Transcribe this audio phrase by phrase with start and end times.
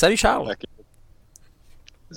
[0.00, 0.56] Salut Charles.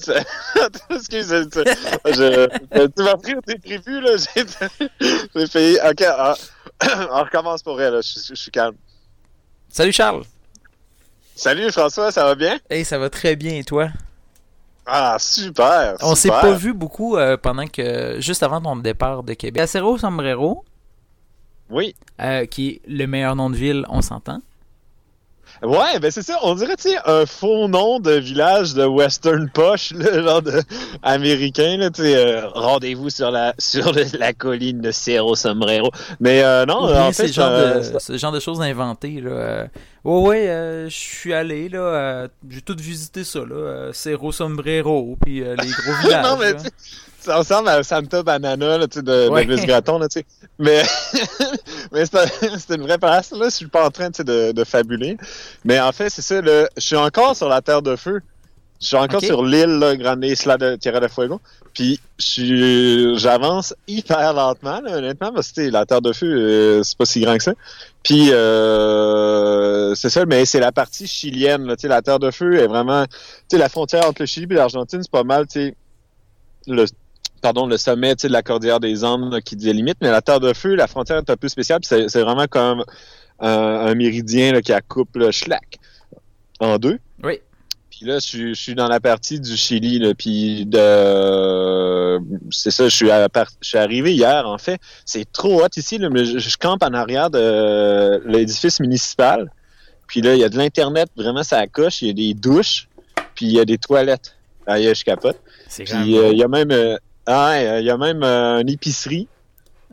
[0.90, 4.11] Excuse, je, tu m'as pris au prévu, là.
[4.16, 4.45] J'ai
[5.48, 5.90] fait.
[5.90, 6.33] Ok, ah,
[7.11, 8.00] on recommence pour elle, là.
[8.00, 8.75] Je, suis calme.
[9.68, 10.23] Salut Charles.
[11.36, 12.57] Salut François, ça va bien?
[12.69, 13.89] Hey, ça va très bien, et toi?
[14.86, 15.97] Ah, super!
[16.04, 18.15] On s'est pas vu beaucoup euh, pendant que.
[18.21, 19.61] juste avant ton départ de Québec.
[19.63, 20.63] Acero Sombrero.
[21.70, 21.97] Oui.
[22.21, 24.39] Euh, qui est le meilleur nom de ville, on s'entend.
[25.64, 26.37] Ouais, ben c'est ça.
[26.42, 30.61] On dirait, tu sais, un faux nom de village de Western Posh, là, genre de
[31.01, 35.90] américain, là, tu sais, euh, rendez-vous sur la sur la colline de Cerro Sombrero.
[36.20, 39.32] Mais euh, non, en fait, c'est genre, de, ce genre de choses inventées, là.
[39.32, 39.68] Euh,
[40.04, 45.56] ouais, ouais, je suis allé, là, j'ai tout visité ça, là, Cerro Sombrero, puis les
[45.56, 46.26] gros villages.
[46.26, 46.54] non, mais
[47.23, 49.45] ça ressemble à Santa Banana là, de, de ouais.
[49.45, 50.08] Graton, là,
[50.59, 50.84] mais,
[51.91, 53.31] mais c'est une vraie place.
[53.31, 55.18] Là, je suis pas en train de, de fabuler.
[55.64, 56.41] Mais en fait, c'est ça.
[56.41, 58.22] Là, je suis encore sur la Terre de Feu.
[58.81, 61.39] Je suis encore sur l'île Grande Isla de Tierra de Fuego.
[61.73, 67.05] Puis j'avance hyper lentement, là, honnêtement, parce que la Terre de Feu, euh, c'est pas
[67.05, 67.53] si grand que ça.
[68.03, 71.66] Puis euh, c'est ça, mais c'est la partie chilienne.
[71.66, 73.05] Là, la Terre de Feu est vraiment...
[73.53, 75.45] La frontière entre le Chili et l'Argentine, c'est pas mal
[76.67, 76.86] le
[77.44, 80.75] pardon, le sommet de la cordillère des Andes qui délimite, mais la Terre de Feu,
[80.75, 82.86] la frontière est un peu spéciale, c'est vraiment comme
[83.39, 85.77] un, méridien qui a coupe le schlack
[86.61, 86.99] en deux.
[87.21, 87.41] Oui.
[87.91, 92.17] Puis là, je, suis dans la partie du Chili, là, puis de...
[92.49, 94.80] C'est ça, je suis, je suis arrivé hier, en fait.
[95.03, 99.52] C'est trop hot ici, là, mais je, campe en arrière de l'édifice municipal.
[100.08, 102.02] Puis là, il y a de l'Internet, vraiment, ça coche.
[102.02, 102.88] Il y a des douches,
[103.36, 104.33] puis il y a des toilettes.
[104.66, 105.39] Ah, je capote.
[105.69, 106.71] Puis euh, il y a même...
[106.71, 106.95] Euh,
[107.26, 109.28] ah, il y a même euh, une épicerie.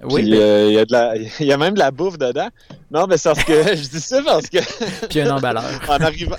[0.03, 0.33] Oui.
[0.34, 2.48] Euh, il y, a de la, il y a même de la bouffe dedans.
[2.91, 4.59] Non, mais c'est parce que je dis ça parce que.
[5.09, 5.64] Puis un emballeur.
[5.89, 6.36] en arrivant.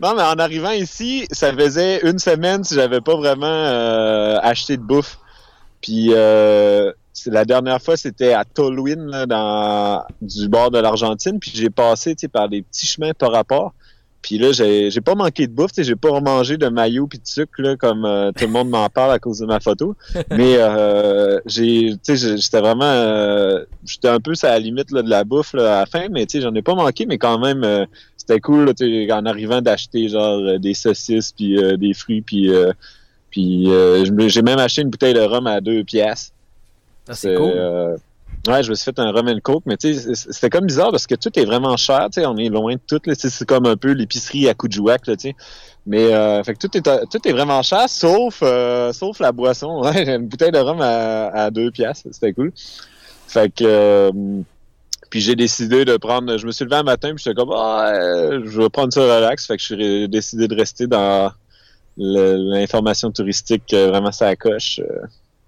[0.00, 4.76] non, mais en arrivant ici, ça faisait une semaine si j'avais pas vraiment euh, acheté
[4.76, 5.18] de bouffe.
[5.80, 6.10] Puis
[7.26, 11.38] la dernière fois, c'était à Tolwyn, dans du bord de l'Argentine.
[11.38, 13.72] Puis j'ai passé par des petits chemins par rapport.
[14.22, 17.26] Puis là, j'ai, j'ai pas manqué de bouffe, j'ai pas remangé de maillot puis de
[17.26, 19.96] sucre là, comme euh, tout le monde m'en parle à cause de ma photo.
[20.30, 25.24] Mais euh, j'ai, j'étais vraiment, euh, j'étais un peu à la limite là, de la
[25.24, 27.86] bouffe là, à la fin, mais j'en ai pas manqué, mais quand même, euh,
[28.16, 32.50] c'était cool là, en arrivant d'acheter genre des saucisses puis des fruits puis
[33.30, 33.68] puis
[34.28, 36.32] j'ai même acheté une bouteille de rhum à deux pièces.
[37.08, 37.98] Ah, c'est cool.
[38.48, 41.06] Ouais, je me suis fait un rum coke, mais tu sais, c'était comme bizarre parce
[41.06, 43.76] que tout est vraiment cher, tu sais, on est loin de tout, c'est comme un
[43.76, 45.36] peu l'épicerie à Kuujjuaq, là, tu sais.
[45.86, 49.82] Mais euh, fait que tout est tout est vraiment cher, sauf euh, sauf la boisson.
[49.82, 52.52] Ouais, une bouteille de rhum à, deux piastres, c'était cool.
[53.26, 54.12] Fait que euh,
[55.10, 56.36] puis j'ai décidé de prendre.
[56.36, 57.92] Je me suis levé un matin puis j'étais comme ah,
[58.44, 59.46] je vais prendre ça relax.
[59.46, 61.32] Fait que j'ai décidé de rester dans
[61.96, 64.80] l'information touristique vraiment ça coche.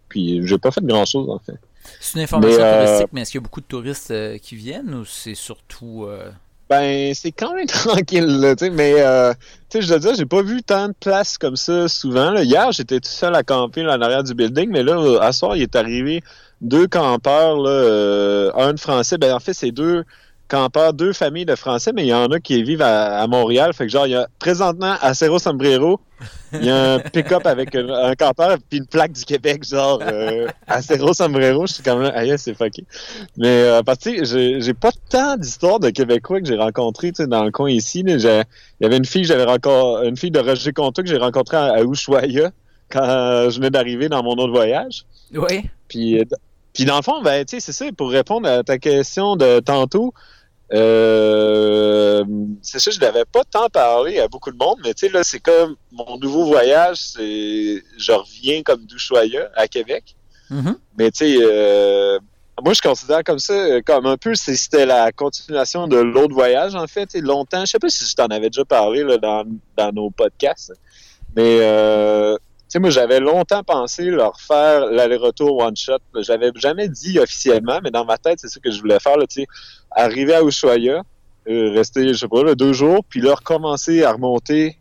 [0.08, 1.58] puis j'ai pas fait grand chose en fait.
[2.00, 4.56] C'est une information euh, touristique, mais est-ce qu'il y a beaucoup de touristes euh, qui
[4.56, 6.04] viennent ou c'est surtout.
[6.06, 6.30] Euh,
[6.68, 9.32] ben, c'est quand même tranquille, là, tu sais, mais, euh,
[9.68, 12.36] tu sais, je dois dire, j'ai pas vu tant de places comme ça souvent.
[12.36, 15.56] Hier, j'étais tout seul à camper là, en arrière du building, mais là, à soir,
[15.56, 16.22] il est arrivé
[16.60, 19.18] deux campeurs, là, un de français.
[19.18, 20.04] Ben, en fait, c'est deux
[20.52, 23.72] campeurs, deux familles de Français, mais il y en a qui vivent à, Montréal.
[23.72, 25.98] Fait que genre, il y a présentement à Cerro Sombrero,
[26.52, 30.46] il y a un pick-up avec un, campeur puis une plaque du Québec, genre euh,
[30.66, 31.66] à Cerro Sombrero.
[31.66, 32.84] Je suis quand même, aïe, c'est fucké.
[33.38, 34.24] Mais euh, parce que
[34.60, 38.04] j'ai pas tant d'histoires de Québécois que j'ai rencontrés dans le coin ici.
[38.06, 41.56] Il y avait une fille, j'avais rencontré une fille de Roger Comtois que j'ai rencontrée
[41.56, 42.50] à, à Ushuaia
[42.90, 45.06] quand je venais d'arriver dans mon autre voyage.
[45.34, 45.64] Oui.
[45.88, 46.22] Puis,
[46.74, 49.60] puis dans le fond, ben, tu sais, c'est ça, pour répondre à ta question de
[49.60, 50.12] tantôt,
[50.72, 52.24] euh,
[52.62, 55.22] c'est ça, je n'avais pas tant parlé à beaucoup de monde, mais tu sais, là,
[55.22, 60.16] c'est comme mon nouveau voyage, c'est je reviens comme d'Ushuaïa à Québec.
[60.50, 60.76] Mm-hmm.
[60.98, 62.18] Mais tu sais, euh,
[62.62, 66.86] moi, je considère comme ça, comme un peu, c'était la continuation de l'autre voyage, en
[66.86, 67.14] fait.
[67.16, 69.44] Longtemps, je sais pas si je t'en avais déjà parlé là, dans,
[69.76, 70.72] dans nos podcasts,
[71.34, 72.36] mais euh,
[72.72, 75.98] sais, moi, j'avais longtemps pensé leur faire l'aller-retour one-shot.
[76.20, 79.26] J'avais jamais dit officiellement, mais dans ma tête, c'est ça que je voulais faire, là,
[79.26, 79.46] tu sais,
[79.90, 81.02] arriver à Ushuaia,
[81.48, 84.78] euh, rester, je sais pas, là, deux jours, puis là, recommencer à remonter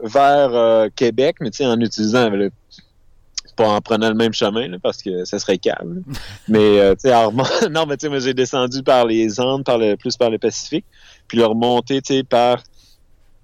[0.00, 2.30] vers euh, Québec, mais tu sais, en utilisant,
[3.54, 6.04] pas en prenant le même chemin, parce que ça serait calme.
[6.48, 9.96] mais, euh, tu sais, non, mais tu sais, j'ai descendu par les Andes, par le,
[9.96, 10.86] plus par le Pacifique,
[11.28, 12.62] puis le remonter, tu sais, par,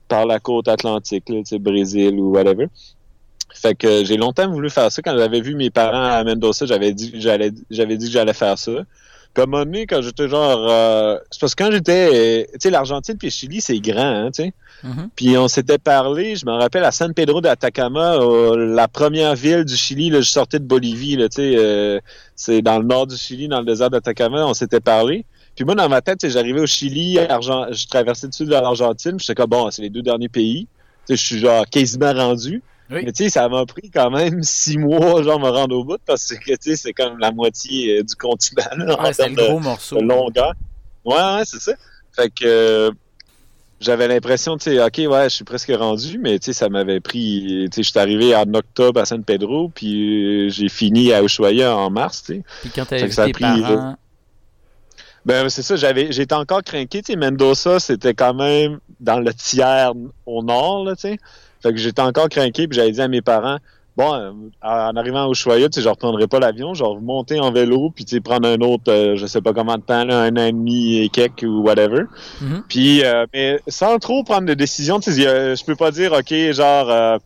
[0.09, 2.69] par la côte atlantique, tu sais, Brésil ou whatever.
[3.55, 5.03] Fait que j'ai longtemps voulu faire ça.
[5.03, 8.59] Quand j'avais vu mes parents à Mendoza, j'avais dit j'allais j'avais dit que j'allais faire
[8.59, 8.73] ça.
[9.35, 10.67] Puis à un moment donné, quand j'étais genre...
[10.69, 12.47] euh, c'est parce que quand j'étais...
[12.53, 14.53] Tu sais, l'Argentine puis le Chili, c'est grand, hein, tu sais.
[14.85, 15.09] Mhm.
[15.17, 19.65] Puis on s'était parlé, je me rappelle, à San Pedro d'Atacama, euh, la première ville
[19.65, 21.99] du Chili, là, je sortais de Bolivie, là, tu sais, euh,
[22.37, 25.25] c'est dans le nord du Chili, dans le désert d'Atacama, on s'était parlé.
[25.55, 27.67] Puis moi, dans ma tête, j'arrivais au Chili, Argent...
[27.71, 30.67] je traversais le sud de l'Argentine, puis j'étais comme, bon, c'est les deux derniers pays.
[31.07, 32.63] Tu sais, je suis genre quasiment rendu.
[32.93, 33.03] Oui.
[33.05, 35.99] Mais tu sais, ça m'a pris quand même six mois, genre, me rendre au bout,
[36.05, 39.23] parce que, tu sais, c'est comme la moitié euh, du continent, là, en Ouais, c'est
[39.23, 39.97] termes de, gros morceau.
[39.97, 40.53] de longueur.
[41.05, 41.73] Ouais, ouais, c'est ça.
[42.15, 42.91] Fait que euh,
[43.81, 47.01] j'avais l'impression, tu sais, ok, ouais, je suis presque rendu, mais tu sais, ça m'avait
[47.01, 51.13] pris, tu sais, je suis arrivé en octobre à San Pedro, puis euh, j'ai fini
[51.13, 52.43] à Ushuaia en mars, tu sais.
[52.61, 53.97] Puis quand vu ça a tes pris, parents,
[55.25, 59.33] Ben c'est ça, j'avais, j'étais encore craqué, tu sais, Mendoza, c'était quand même dans le
[59.35, 59.93] tiers
[60.27, 61.19] au nord, là, tu sais.
[61.63, 63.59] Fait que j'étais encore craqué, puis j'avais dit à mes parents,
[63.97, 64.31] bon, euh,
[64.63, 67.91] en arrivant à Ushuaia, tu sais, je reprendrai pas l'avion, je vais remonter en vélo,
[67.95, 70.37] puis tu sais, prendre un autre, euh, je sais pas comment de temps, là, un
[70.37, 72.05] an et demi et quelques ou whatever.
[72.41, 72.65] Mhm.
[72.69, 75.23] Puis, euh, mais sans trop prendre de décision, tu sais,
[75.57, 77.19] je peux pas dire, OK, genre, euh,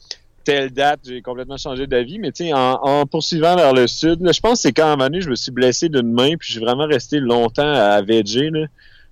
[0.45, 4.21] telle date, j'ai complètement changé d'avis, mais tu sais, en, en poursuivant vers le sud,
[4.23, 6.13] là, je pense que c'est quand à un moment donné, je me suis blessé d'une
[6.13, 8.67] main, puis j'ai vraiment resté longtemps à VG, là,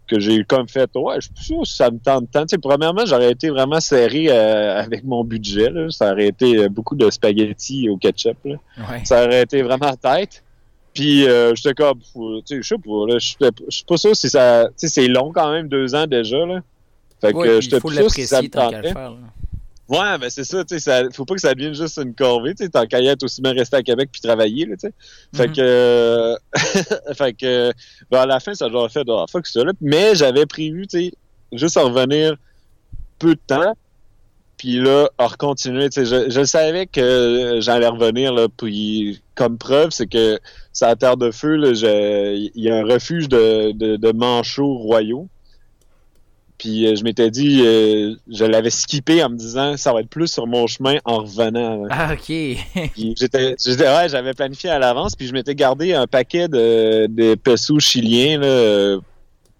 [0.07, 2.43] que j'ai comme fait, ouais, je suis plus sûr si ça me tente tant.
[2.43, 5.91] Tu sais, premièrement, j'aurais été vraiment serré euh, avec mon budget, là.
[5.91, 9.05] ça aurait été euh, beaucoup de spaghettis au ketchup, là Ouais.
[9.05, 10.43] ça aurait été vraiment tête.
[10.93, 13.27] Puis euh, j'étais comme, tu sais, je sais pas, là, je
[13.71, 16.61] suis pas sûr si ça, tu sais, c'est long quand même, deux ans déjà, là.
[17.21, 18.93] Fait que Ouais, j'étais plus sûr si ça me tentait.
[18.93, 19.11] faire.
[19.11, 19.17] là.
[19.99, 22.55] Ouais, ben c'est ça, tu sais, ça- faut pas que ça devienne juste une corvée,
[22.55, 24.89] tu sais, tant qu'à y être aussi bien rester à Québec puis travailler, là, tu
[24.89, 24.95] sais.
[25.35, 25.55] Fait Mhm.
[25.55, 26.37] que, euh,
[27.17, 27.73] fait que,
[28.11, 29.73] ben, à la fin, ça doit fait, ah, fuck ça, là.
[29.81, 31.13] Mais j'avais prévu, tu sais,
[31.53, 32.37] juste en revenir
[33.19, 33.75] peu de temps,
[34.57, 39.59] puis là, à recontinuer, tu sais, je, je savais que j'allais revenir, là, puis comme
[39.59, 40.39] preuve, c'est que
[40.81, 45.29] à Terre de Feu, là, il y a un refuge de, de, de manchots royaux.
[46.65, 50.09] Puis euh, je m'étais dit, euh, je l'avais skippé en me disant, ça va être
[50.09, 51.83] plus sur mon chemin en revenant.
[51.85, 51.89] là.
[51.91, 52.33] Ah, ok.
[53.19, 57.81] J'étais, ouais, j'avais planifié à l'avance, puis je m'étais gardé un paquet de, de pesos
[57.81, 58.99] chiliens là, euh,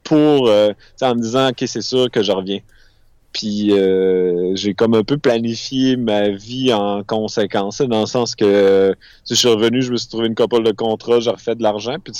[0.03, 0.73] pour, euh,
[1.03, 2.61] en me disant, ok, c'est sûr que je reviens.
[3.35, 3.73] Puis
[4.55, 9.39] j'ai comme un peu planifié ma vie en conséquence, dans le sens que sais, je
[9.39, 12.15] suis revenu, je me suis trouvé une couple de contrats, j'ai refait de l'argent, puis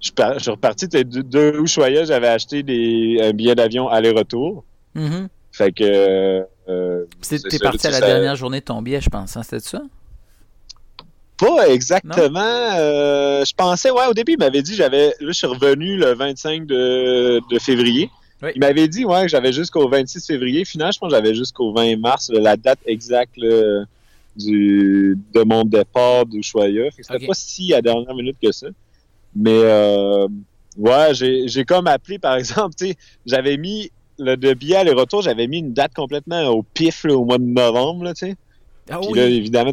[0.00, 3.88] je suis par- je suis reparti, de, de Ushuaia, j'avais acheté des, un billet d'avion
[3.88, 4.64] aller-retour.
[4.94, 5.28] Mhm.
[5.52, 5.84] Fait que...
[6.68, 9.36] euh, T'es parti à la ça- dernière journée de ton billet, je pense.
[9.36, 9.82] Hein, C'était ça?
[11.38, 12.38] Pas exactement.
[12.40, 16.12] euh, je pensais, ouais, au début, il m'avait dit, j'avais, là, je suis revenu le
[16.14, 18.10] 25 de, de février.
[18.42, 18.50] Oui.
[18.54, 20.64] Il m'avait dit, ouais, que j'avais jusqu'au 26 février.
[20.66, 23.84] Finalement, je pense que j'avais jusqu'au 20 mars, la date exacte là,
[24.36, 28.66] du, de mon départ que C'était pas si à la dernière minute que ça.
[29.34, 30.28] Mais, euh,
[30.76, 32.96] ouais, j'ai, j'ai comme appelé, par exemple, tu sais,
[33.26, 37.24] j'avais mis le de billet aller-retour, j'avais mis une date complètement au pif là, au
[37.24, 38.36] mois de novembre, là, tu sais.
[38.90, 39.18] Ah Puis oui.
[39.18, 39.72] là, évidemment,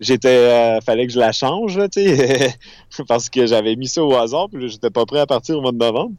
[0.00, 2.54] j'étais, euh, fallait que je la change, là, tu sais,
[3.08, 5.62] parce que j'avais mis ça au hasard, puis là, j'étais pas prêt à partir au
[5.62, 6.12] mois de novembre.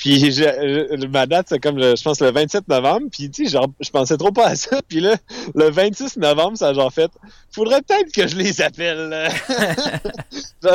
[0.00, 3.44] Puis je- je- ma date, c'est comme, le- je pense, le 27 novembre, puis tu
[3.44, 5.14] sais, genre, je pensais trop pas à ça, puis là,
[5.54, 7.10] le 26 novembre, ça a genre fait,
[7.52, 9.28] faudrait peut-être que je les appelle.
[10.62, 10.68] tu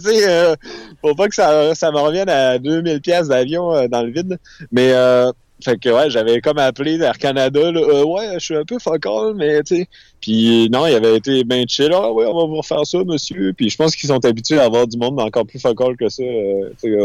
[0.00, 0.54] sais, euh,
[1.02, 4.38] faut pas que ça, ça me revienne à 2000 pièces d'avion euh, dans le vide,
[4.72, 4.92] mais...
[4.94, 5.30] Euh,
[5.62, 8.78] fait que ouais, j'avais comme appelé Air Canada, là, Euh, ouais, je suis un peu
[8.78, 11.90] focal, mais tu sais, puis non, il avait été bien chill.
[11.92, 13.52] Ah ouais, on va vous refaire ça, monsieur.
[13.54, 16.22] Puis je pense qu'ils sont habitués à avoir du monde encore plus focal que ça,
[16.22, 16.98] euh, tu sais,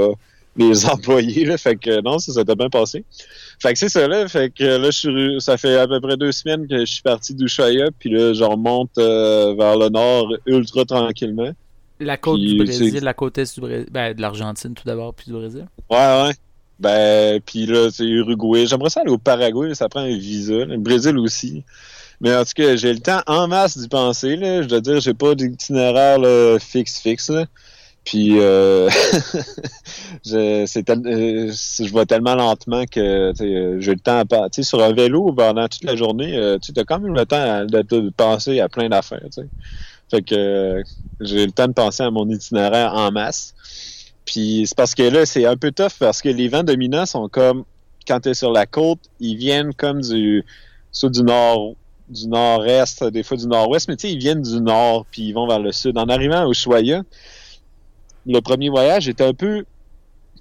[0.55, 1.45] les employés.
[1.45, 3.03] Là, fait que non, ça s'était bien passé.
[3.59, 4.27] Fait que c'est ça là.
[4.27, 7.01] Fait que là, je suis, ça fait à peu près deux semaines que je suis
[7.01, 11.51] parti d'Ushuaia, puis là, je remonte euh, vers le nord ultra tranquillement.
[11.99, 13.87] La côte Puis, du Brésil, la côte est du Brésil.
[13.91, 15.65] Ben, de l'Argentine tout d'abord, puis du Brésil.
[15.89, 16.33] Ouais, ouais.
[16.77, 18.65] Ben, puis là, c'est Uruguay.
[18.65, 20.65] J'aimerais ça aller au Paraguay, là, ça prend un visa.
[20.65, 21.63] Le Brésil aussi.
[22.21, 24.35] Mais en tout cas, j'ai le temps en masse d'y penser.
[24.35, 24.61] Là.
[24.61, 27.29] Je dois dire, j'ai pas d'itinéraire là, fixe, fixe.
[27.29, 27.45] Là.
[28.05, 28.87] Puis, euh,
[30.25, 32.99] je, euh, je vais tellement lentement que
[33.41, 34.49] euh, j'ai le temps à.
[34.49, 37.25] Tu sais, sur un vélo pendant toute la journée, euh, tu as quand même le
[37.25, 39.27] temps de, de penser à plein d'affaires.
[40.11, 40.83] Fait que
[41.19, 43.55] j'ai le temps de penser à mon itinéraire en masse.
[44.25, 47.27] Puis c'est parce que là, c'est un peu tough parce que les vents dominants sont
[47.27, 47.63] comme
[48.07, 50.45] quand tu es sur la côte, ils viennent comme du
[50.91, 51.73] soit du nord
[52.07, 55.33] du nord-est, des fois du nord-ouest, mais tu sais, ils viennent du nord puis ils
[55.33, 55.97] vont vers le sud.
[55.97, 57.01] En arrivant à Ushuaia,
[58.25, 59.65] le premier voyage, j'étais un peu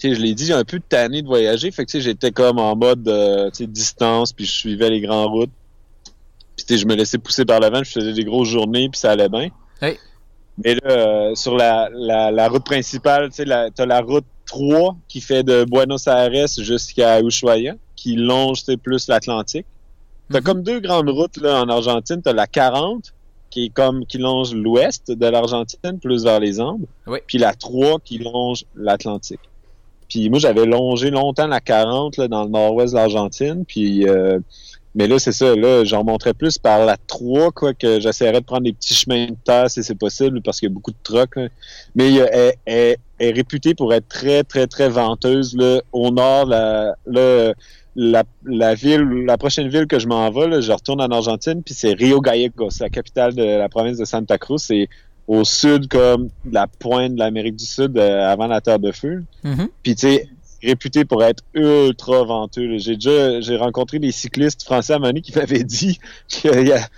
[0.03, 1.71] je l'ai dit, un peu tanné de voyager.
[1.71, 5.31] Fait que tu sais, j'étais comme en mode euh, distance, puis je suivais les grandes
[5.31, 5.51] routes.
[6.57, 8.89] Puis tu sais, je me laissais pousser par le vent, je faisais des grosses journées,
[8.91, 9.49] puis ça allait bien.
[10.59, 14.97] Mais là, euh, sur la, la, la route principale, tu la- t'as la route 3
[15.09, 19.67] qui fait de Buenos Aires jusqu'à Ushuaia, qui longe plus l'Atlantique.
[20.31, 20.45] T'as Mhm.
[20.45, 22.21] comme deux grandes routes là, en Argentine.
[22.23, 23.13] T'as la 40,
[23.55, 26.87] qui est comme qui longe l'ouest de l'Argentine, plus vers les Andes.
[27.07, 27.19] Oui.
[27.27, 29.39] Puis la 3 qui longe l'Atlantique.
[30.09, 33.65] Puis moi, j'avais longé longtemps la 40 là, dans le nord-ouest de l'Argentine.
[33.67, 34.39] Puis euh,
[34.97, 38.45] mais là, c'est ça, là, j'en montrais plus par la 3, quoi, que j'essaierais de
[38.45, 40.97] prendre des petits chemins de terre si c'est possible, parce qu'il y a beaucoup de
[41.03, 41.35] trucks.
[41.37, 41.49] là.
[41.97, 45.57] Mais euh, elle, elle- elle est réputée pour être très, très, très venteuse.
[45.57, 45.81] Là.
[45.93, 46.95] Au nord, là,
[47.97, 51.63] la, la ville, la prochaine ville que je m'en vais, là, je retourne en Argentine,
[51.63, 54.59] puis c'est Rio Gallegos, c'est la capitale de la province de Santa Cruz.
[54.59, 54.89] C'est
[55.27, 59.25] au sud, comme la pointe de l'Amérique du Sud, euh, avant la Terre de Feu.
[59.43, 59.69] Mhm.
[59.83, 60.29] Puis tu sais,
[60.63, 62.79] réputé pour être ultra venteux.
[62.79, 65.99] J'ai déjà j'ai rencontré des cyclistes français à Mani qui m'avaient dit
[66.43, 66.89] que y a,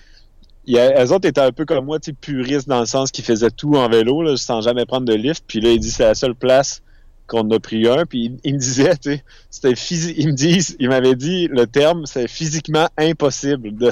[0.67, 3.51] y a, eux autres étaient un peu comme moi, puristes dans le sens qu'ils faisaient
[3.51, 5.45] tout en vélo, là, sans jamais prendre de lift.
[5.47, 6.83] Puis là, il dit c'est la seule place
[7.27, 8.05] qu'on a pris un.
[8.07, 11.49] Puis il, il me disait, tu sais, c'était physi- ils me disent, il m'avait dit
[11.49, 13.91] le terme, c'est physiquement impossible de,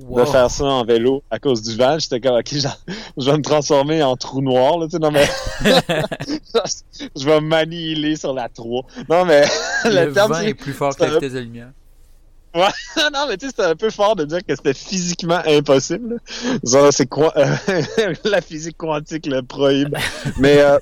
[0.00, 0.20] Wow.
[0.20, 1.98] de faire ça en vélo à cause du vent.
[1.98, 5.26] J'étais comme, ok, je vais me transformer en trou noir, là, tu sais, non mais,
[7.16, 8.84] je vais m'annihiler sur la 3.
[9.08, 9.44] Non mais,
[9.84, 11.70] Le, le, terme, vent est plus fort que la vitesse de lumière.
[12.54, 16.18] non mais tu sais, c'était un peu fort de dire que c'était physiquement impossible.
[16.62, 17.32] Genre, c'est quoi,
[18.24, 19.96] la physique quantique le prohibe.
[20.38, 20.78] mais, euh,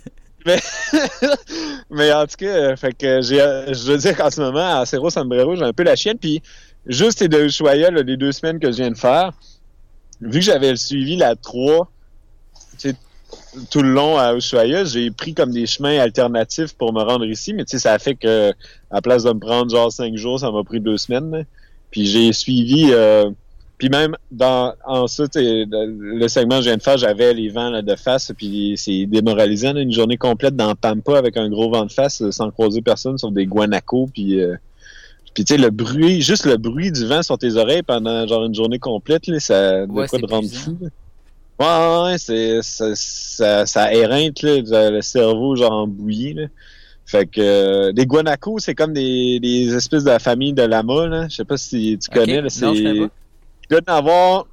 [0.46, 0.60] mais,
[1.90, 4.80] mais en tout cas, euh, fait que j'ai, euh, je veux dire qu'en ce moment,
[4.80, 6.42] à Cerro Sombrero, j'ai un peu la chienne, puis
[6.86, 9.32] juste et de Ushuaia, les deux semaines que je viens de faire,
[10.20, 11.90] vu que j'avais suivi la 3,
[12.78, 12.96] tu sais,
[13.70, 17.52] tout le long à Ushuaia, j'ai pris comme des chemins alternatifs pour me rendre ici,
[17.52, 18.52] mais tu sais, ça fait que,
[18.90, 21.44] à place de me prendre genre cinq jours, ça m'a pris deux semaines.
[21.90, 23.30] Puis j'ai suivi, euh,
[23.80, 27.80] puis même dans ensuite le segment que je viens de faire, j'avais les vents là,
[27.80, 31.86] de face, puis c'est démoralisant, là, une journée complète dans Pampa avec un gros vent
[31.86, 34.54] de face, sans croiser personne, sur des guanacos, puis euh,
[35.32, 38.44] puis tu sais le bruit, juste le bruit du vent sur tes oreilles pendant genre
[38.44, 40.76] une journée complète, là, ça de Ouais, quoi de rendre fou.
[40.80, 40.88] là.
[41.58, 46.34] Ouais, ouais, c'est ça, ça, ça éreinte là, le cerveau genre en bouillie.
[46.34, 46.46] Là.
[47.06, 51.06] Fait que euh, des guanacos, c'est comme des, des espèces de la famille de lama,
[51.06, 51.26] là.
[51.28, 52.40] Je sais pas si tu connais.
[52.40, 52.66] Là, c'est...
[53.70, 54.46] doit en avoir,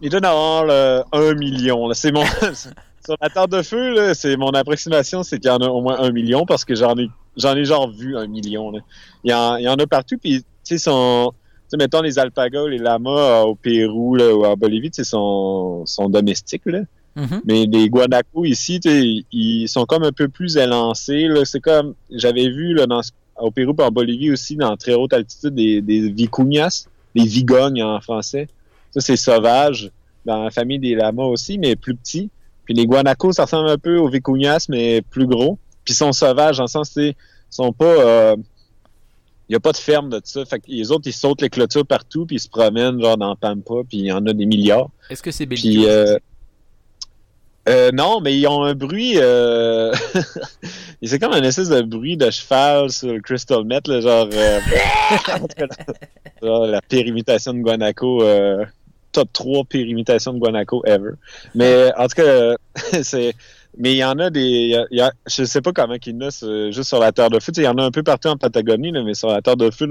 [0.00, 1.88] il doit en avoir là, un million.
[1.88, 1.94] Là.
[1.94, 2.24] C'est mon
[3.04, 5.82] sur la terre de feu, là, c'est mon approximation, c'est qu'il y en a au
[5.82, 8.70] moins un million parce que j'en ai j'en ai genre vu un million.
[8.70, 8.80] Là.
[9.24, 11.32] Il, y en, il y en a partout, puis tu sais, sont.
[11.32, 14.96] Tu sais, mettons les alpagas, les lamas euh, au Pérou là, ou en Bolivie, tu
[14.96, 16.80] sais, sont, sont domestiques, là.
[17.16, 17.42] Mhm.
[17.44, 18.80] Mais les guanacos ici,
[19.32, 21.28] ils sont comme un peu plus élancés.
[21.28, 21.44] Là.
[21.44, 23.02] C'est comme, j'avais vu là, dans,
[23.38, 27.82] au Pérou et en Bolivie aussi, dans très haute altitude, des, des vicuñas, des vigognes
[27.84, 28.48] en français.
[28.94, 29.90] Ça, c'est sauvage.
[30.24, 32.30] Dans la famille des lamas aussi, mais plus petits.
[32.64, 35.58] Puis les guanacos, ça ressemble un peu aux vicuñas, mais plus gros.
[35.84, 37.14] Puis ils sont sauvages, en le sens, ils
[37.50, 37.84] sont pas...
[37.84, 38.36] euh,
[39.48, 40.44] il n'y a pas de ferme de ça.
[40.46, 43.36] Fait que les autres, ils sautent les clôtures partout, puis ils se promènent genre dans
[43.36, 44.88] Pampa, puis il y en a des milliards.
[45.10, 45.86] Est-ce que c'est belliqueux?
[45.86, 46.18] euh,
[47.68, 49.14] euh, non, mais ils ont un bruit.
[49.16, 49.92] Euh...
[51.02, 54.60] c'est comme un espèce de bruit de cheval sur le crystal meth, là, genre, euh,
[56.42, 58.22] genre la pire imitation de Guanaco.
[59.14, 59.86] Top 3 pire
[60.34, 61.12] de Guanaco ever.
[61.54, 62.54] Mais en tout cas, euh,
[63.02, 63.34] c'est.
[63.78, 64.40] Mais il y en a des.
[64.42, 66.30] y a- y a- je sais pas comment qu'il y en a
[66.70, 67.52] juste sur la Terre de Feu.
[67.56, 69.70] Il y en a un peu partout en Patagonie, là, mais sur la Terre de
[69.70, 69.88] Feu,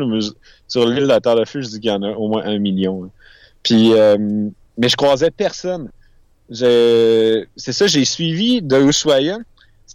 [0.68, 2.44] sur l'île de la Terre de Feu, je dis qu'il y en a au moins
[2.46, 3.04] un million.
[3.04, 3.10] là.
[3.64, 4.18] Puis, euh,
[4.78, 5.90] mais je croisais personne.
[6.50, 9.38] C'est ça, j'ai suivi de Ushuaia.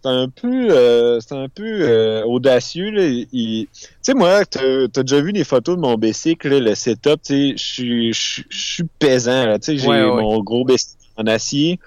[0.00, 2.93] C'est un peu, euh, c'est un peu euh, audacieux.
[3.33, 3.69] Tu
[4.00, 7.21] sais, moi, t'as as déjà vu des photos de mon bicycle, là, le setup.
[7.25, 9.59] Tu sais, je suis- pesant.
[9.59, 10.23] Tu sais, j'ai Ouais, ouais.
[10.23, 11.81] mon gros bicycle en acier.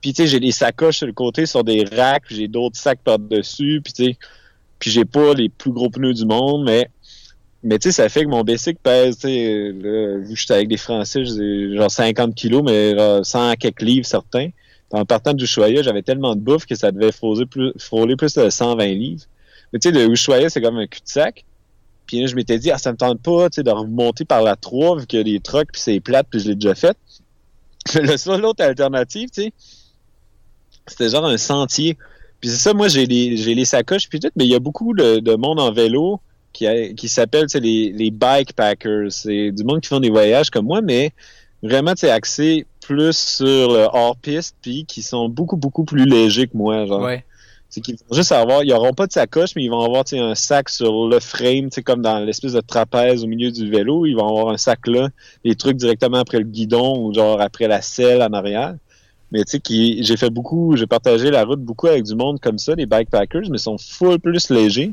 [0.00, 2.76] Puis tu sais, j'ai des sacoches sur le côté sur des racks, puis j'ai d'autres
[2.78, 4.16] sacs par-dessus, puis tu sais,
[4.78, 6.88] puis j'ai pas les plus gros pneus du monde, mais
[7.64, 10.68] mais tu sais, ça fait que mon bicycle pèse, tu sais, vu que j'étais avec
[10.68, 14.50] des Français, j'ai genre 50 kilos, mais genre 100 à quelques livres certains.
[14.96, 17.44] En partant Ushuaia, j'avais tellement de bouffe que ça devait frôler
[18.16, 19.24] plus, de 120 livres.
[19.72, 21.44] Mais tu sais, le Ushuaia, c'est comme un cul-de-sac.
[22.06, 24.42] Puis là, je m'étais dit, ah, ça me tente pas, tu sais, de remonter par
[24.42, 26.74] la 3, vu qu'il y a des trucks, puis c'est plate, puis je l'ai déjà
[26.74, 26.96] fait.
[27.94, 29.52] Le seul autre alternative, tu sais,
[30.86, 31.98] c'était genre un sentier.
[32.40, 34.60] Puis c'est ça, moi, j'ai les, j'ai les sacoches, puis tout, mais il y a
[34.60, 36.20] beaucoup de, de monde en vélo
[36.54, 39.12] qui, s'appelle, tu sais, les, les bikepackers.
[39.12, 41.12] C'est du monde qui font des voyages comme moi, mais
[41.62, 46.46] vraiment, tu sais, axé plus sur le hors-piste, puis qui sont beaucoup, beaucoup plus légers
[46.46, 47.02] que moi, genre.
[47.02, 47.24] Ouais.
[47.68, 50.34] C'est qu'ils vont juste avoir, ils auront pas de sacoche, mais ils vont avoir un
[50.36, 54.06] sac sur le frame, comme dans l'espèce de trapèze au milieu du vélo.
[54.06, 55.08] Ils vont avoir un sac là,
[55.44, 58.76] des trucs directement après le guidon ou genre après la selle en arrière.
[59.32, 62.58] Mais tu sais, j'ai fait beaucoup, j'ai partagé la route beaucoup avec du monde comme
[62.58, 64.92] ça, des bikepackers, mais ils sont full plus légers.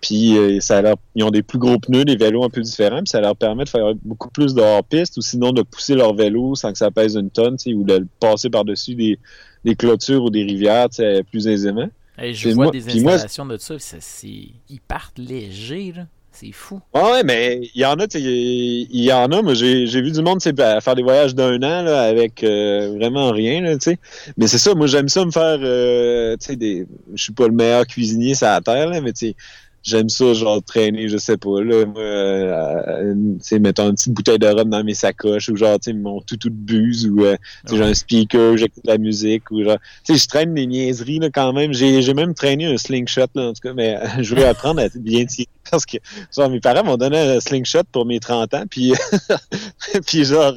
[0.00, 2.98] Puis euh, ça leur, ils ont des plus gros pneus, des vélos un peu différents,
[2.98, 6.14] puis ça leur permet de faire beaucoup plus de hors-piste ou sinon de pousser leur
[6.14, 9.18] vélo sans que ça pèse une tonne, ou de passer par-dessus des,
[9.64, 10.88] des clôtures ou des rivières
[11.30, 11.88] plus aisément.
[12.18, 13.74] je vois des installations de ça,
[14.24, 16.06] ils partent légers, là.
[16.30, 16.80] C'est fou.
[16.94, 19.42] Ouais, mais il y en a, il y en a.
[19.42, 23.60] Moi, j'ai vu du monde faire des voyages d'un an là, avec euh, vraiment rien,
[23.60, 23.98] là, sais.
[24.36, 26.86] Mais c'est ça, moi j'aime ça me faire euh, des.
[27.12, 29.36] Je suis pas le meilleur cuisinier sur la terre, là, mais tu sais
[29.88, 34.12] j'aime ça, genre, traîner, je sais pas, là, moi, euh, tu sais, mettons une petite
[34.12, 37.24] bouteille de rhum dans mes sacoches, ou genre, tu sais, mon toutou de buse, ou,
[37.24, 40.54] euh, tu j'ai un speaker, j'écoute de la musique, ou genre, tu sais, je traîne
[40.54, 41.72] des niaiseries, là, quand même.
[41.72, 44.80] J'ai, j'ai même traîné un slingshot, là, en tout cas, mais euh, je voulais apprendre
[44.80, 45.96] à bien tirer, parce que,
[46.36, 48.92] genre, mes parents m'ont donné un slingshot pour mes 30 ans, puis,
[50.06, 50.54] puis genre,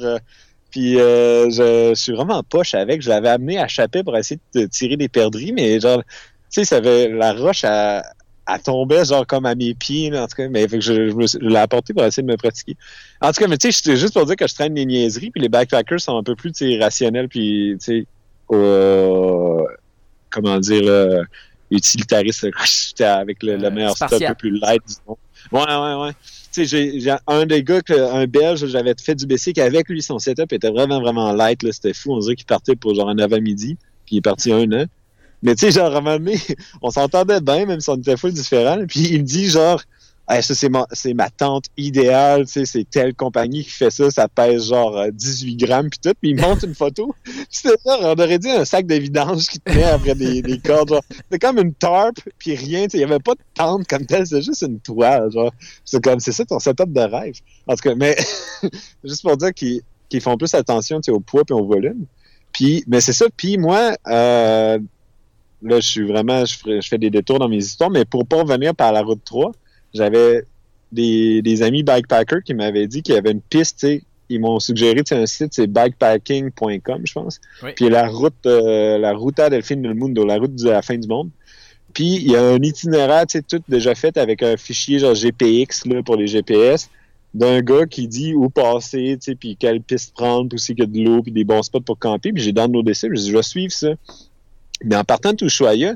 [0.70, 3.02] puis euh, je, je, suis vraiment poche avec.
[3.02, 6.64] Je l'avais amené à chaper pour essayer de tirer des perdrix, mais genre, tu sais,
[6.64, 8.02] ça avait la roche à,
[8.48, 11.94] elle tombait genre comme à mes pieds, en tout cas, mais je, je, l'ai apporté
[11.94, 12.76] pour essayer de me pratiquer.
[13.20, 15.30] En tout cas, mais tu sais, c'est juste pour dire que je traîne des niaiseries,
[15.30, 18.06] puis les backpackers sont un peu plus rationnels, puis tu sais,
[20.30, 21.22] comment dire, euh,
[21.70, 22.46] utilitaristes
[23.00, 25.16] avec le, meilleur stuff un peu plus light du monde.
[25.50, 26.12] Ouais, ouais, ouais.
[26.52, 30.18] Tu sais, j'ai un des gars, un belge, j'avais fait du BC avec lui, son
[30.18, 32.12] setup était vraiment, vraiment light, là, c'était fou.
[32.12, 34.84] On dirait qu'il partait pour genre un avant-midi, puis il est parti un an.
[35.42, 36.18] Mais tu sais, genre, à un
[36.82, 38.78] on s'entendait bien, même si on était full différents.
[38.86, 39.82] Puis il me dit, genre,
[40.28, 44.10] ça, c'est ma, c'est ma tante idéale, tu sais, c'est telle compagnie qui fait ça,
[44.10, 46.14] ça pèse genre 18 grammes, puis tout.
[46.20, 47.14] Puis il monte une photo.
[47.50, 50.90] C'était ça, on aurait dit un sac de qui tenait après des, des cordes.
[50.90, 53.86] Genre, c'était comme une tarp, puis rien, tu sais, il y avait pas de tente
[53.86, 55.52] comme telle, c'est juste une toile, genre.
[55.84, 57.34] C'est comme, c'est ça ton setup de rêve.
[57.66, 58.16] En tout cas, mais
[59.04, 62.06] juste pour dire qu'ils, qu'ils font plus attention, tu sais, au poids puis au volume.
[62.52, 63.26] Puis, mais c'est ça.
[63.36, 64.78] Puis moi, euh,
[65.62, 68.74] là, je suis vraiment, je, fais des détours dans mes histoires, mais pour pas revenir
[68.74, 69.52] par la route 3,
[69.94, 70.44] j'avais
[70.90, 73.86] des, amis bikepackers qui m'avaient dit qu'il y avait une piste,
[74.28, 77.40] ils m'ont suggéré un site, c'est bikepacking.com, je pense.
[77.76, 80.96] Puis la route, euh, la Ruta del Fin del Mundo, la route de la fin
[80.96, 81.30] du monde.
[81.92, 85.14] Puis il y a un itinéraire, tu sais, tout déjà fait avec un fichier genre
[85.14, 86.88] GPX là, pour les GPS
[87.34, 90.84] d'un gars qui dit où passer, tu sais, puis quelle piste prendre, puis aussi qu'il
[90.84, 92.32] y a de l'eau, puis des bons spots pour camper.
[92.32, 93.88] Puis j'ai dans nos décès, je dis, je vais suivre ça.
[94.84, 95.94] Mais en partant de Ushuaia,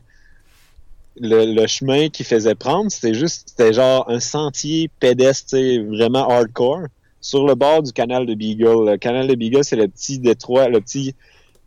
[1.19, 5.57] le, le chemin qu'il faisait prendre, c'était juste, c'était genre un sentier pédestre,
[5.89, 6.87] vraiment hardcore,
[7.21, 8.91] sur le bord du canal de Beagle.
[8.91, 11.15] Le canal de Beagle, c'est le petit détroit, le petit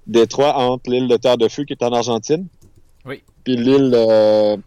[0.07, 2.47] détroit entre l'île de Terre de Feu qui est en Argentine.
[3.05, 3.21] Oui.
[3.43, 4.57] Puis l'île euh,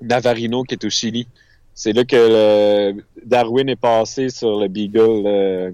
[0.00, 1.26] d'Avarino qui est au Chili.
[1.74, 2.94] C'est là que
[3.24, 5.70] Darwin est passé sur le Beagle euh,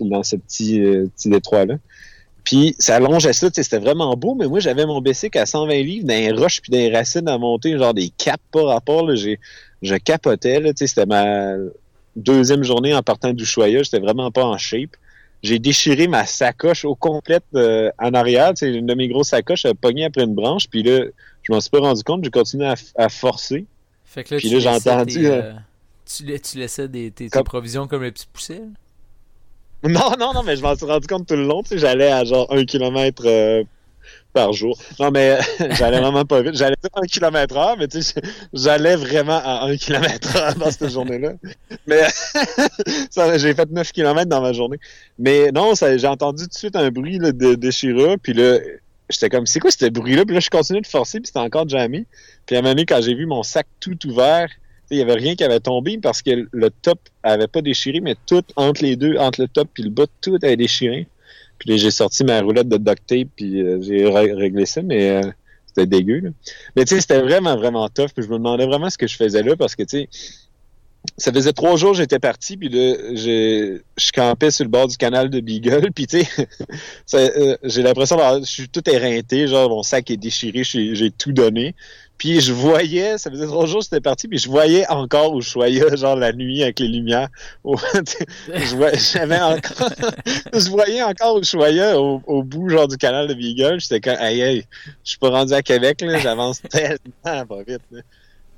[0.00, 1.74] dans ce petit, euh, petit détroit-là.
[2.48, 6.06] Puis ça allongeait ça, c'était vraiment beau, mais moi j'avais mon Bessic à 120 livres,
[6.06, 9.06] d'un roche puis des racines à monter, genre des caps par rapport.
[9.06, 11.56] Là, je capotais, là, c'était ma
[12.16, 14.96] deuxième journée en partant du choyage, j'étais vraiment pas en shape.
[15.42, 19.72] J'ai déchiré ma sacoche au complète euh, en arrière, une de mes grosses sacoches, elle
[19.72, 21.04] a pogné après une branche, puis là,
[21.42, 23.66] je m'en suis pas rendu compte, j'ai continué à, forcer.
[24.06, 25.26] Fait que là, puis là, j'ai entendu...
[25.26, 25.52] Euh,
[26.06, 26.24] tu,
[26.56, 28.62] laissais des, tes, provisions comme le petit pousset?
[29.88, 31.62] Non, non, non, mais je m'en suis rendu compte tout le long.
[31.62, 33.62] Tu sais, j'allais à genre un kilomètre euh,
[34.32, 34.76] par jour.
[34.98, 35.38] Non, mais
[35.70, 36.56] j'allais vraiment pas vite.
[36.56, 38.20] J'allais à un kilomètre heure, mais tu sais,
[38.52, 41.32] j'allais vraiment à un kilomètre heure dans cette journée-là.
[41.86, 42.02] Mais
[43.38, 44.78] j'ai fait 9 kilomètres dans ma journée.
[45.18, 48.58] Mais non, j'ai entendu tout de suite un bruit là, de déchirure, puis là,
[49.08, 50.24] j'étais comme, c'est quoi ce bruit-là?
[50.24, 52.06] Puis là, je continuais de forcer, puis c'était encore jamais.
[52.46, 54.48] Puis à un moment donné, quand j'ai vu mon sac tout ouvert,
[54.90, 58.16] il n'y avait rien qui avait tombé parce que le top avait pas déchiré, mais
[58.26, 61.06] tout entre les deux, entre le top et le bas, tout avait déchiré.
[61.58, 65.22] Puis j'ai sorti ma roulette de duct tape puis euh, j'ai réglé ça, mais euh,
[65.66, 66.32] c'était dégueu.
[66.76, 68.10] Mais tu sais, c'était vraiment, vraiment tough.
[68.14, 70.08] Puis je me demandais vraiment ce que je faisais là parce que tu sais,
[71.16, 73.80] ça faisait trois jours que j'étais parti, puis là, je,
[74.12, 76.22] campais sur le bord du canal de Beagle, puis tu
[77.06, 81.10] sais, euh, j'ai l'impression que je suis tout éreinté, genre mon sac est déchiré, j'ai
[81.10, 81.74] tout donné.
[82.18, 85.40] Puis je voyais, ça faisait trois jours que j'étais parti, puis je voyais encore où
[85.40, 87.28] je voyais, genre la nuit avec les lumières.
[87.64, 89.90] je, voyais, j'avais encore,
[90.52, 93.80] je voyais encore où je voyais au, au, bout genre du canal de Beagle.
[93.80, 94.64] J'étais comme, aïe, aïe,
[95.04, 97.82] je suis pas rendu à Québec, là, j'avance tellement pas vite.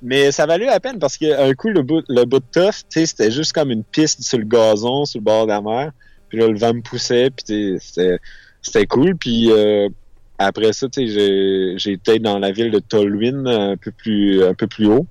[0.01, 3.29] Mais ça valait la peine parce qu'un coup, le bout, le bout de tough, c'était
[3.29, 5.91] juste comme une piste sur le gazon, sur le bord de la mer.
[6.29, 8.17] Puis là, le vent me poussait, puis c'était,
[8.63, 9.15] c'était cool.
[9.15, 9.89] Puis euh,
[10.45, 14.67] après ça, j'ai, j'ai été dans la ville de Tolwyn, un peu plus, un peu
[14.67, 15.07] plus haut.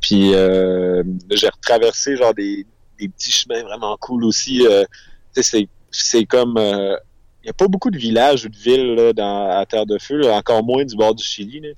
[0.00, 2.66] Puis euh, j'ai retraversé genre des,
[2.98, 4.66] des, petits chemins vraiment cool aussi.
[4.66, 4.84] Euh,
[5.32, 9.50] c'est, c'est comme il n'y a pas beaucoup de villages ou de villes là, dans,
[9.50, 11.60] à Terre de Feu, encore moins du bord du Chili.
[11.60, 11.70] Là.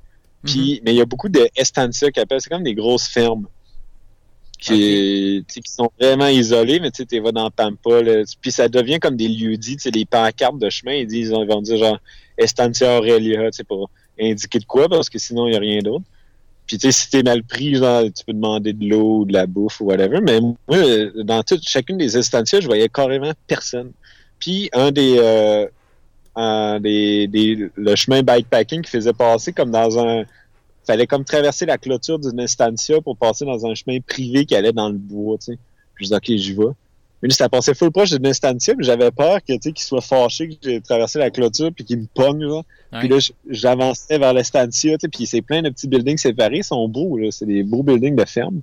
[0.45, 0.81] Puis, mhm.
[0.85, 3.47] mais il y a beaucoup de estancia qui appellent, c'est comme des grosses fermes.
[4.59, 8.01] Qui, qui sont vraiment isolés, mais tu vas dans Pampa,
[8.41, 11.47] puis ça devient comme des lieux-dits, tu sais, les pancartes de chemin, ils disent, ils
[11.47, 11.99] vont dire genre
[12.39, 13.91] Estancia Aurelia, pour
[14.21, 16.05] indiquer de quoi, parce que sinon, il n'y a rien d'autre.
[16.67, 19.33] Puis tu sais, si t'es mal pris, genre, tu peux demander de l'eau ou de
[19.33, 20.21] la bouffe ou whatever.
[20.23, 20.79] Mais moi,
[21.23, 23.93] dans chacune des estancias, je voyais carrément personne.
[24.39, 25.67] Puis un des, euh,
[26.35, 30.25] un des, des le chemin bikepacking qui faisait passer comme dans un
[30.87, 34.73] fallait comme traverser la clôture d'une estancia pour passer dans un chemin privé qui allait
[34.73, 35.59] dans le bois, tu sais.
[35.95, 36.73] Puis je dis OK, j'y vais.
[37.23, 40.03] Mais ça passait full proche d'une estancia, puis j'avais peur que tu sais qu'il soit
[40.03, 42.61] fâché que j'ai traversé la clôture puis qu'il me pogne là.
[42.99, 43.17] Puis là
[43.49, 47.17] j'avançais vers l'estancia, tu sais, puis c'est plein de petits buildings séparés, ils sont beaux
[47.17, 48.61] là, c'est des beaux buildings de ferme.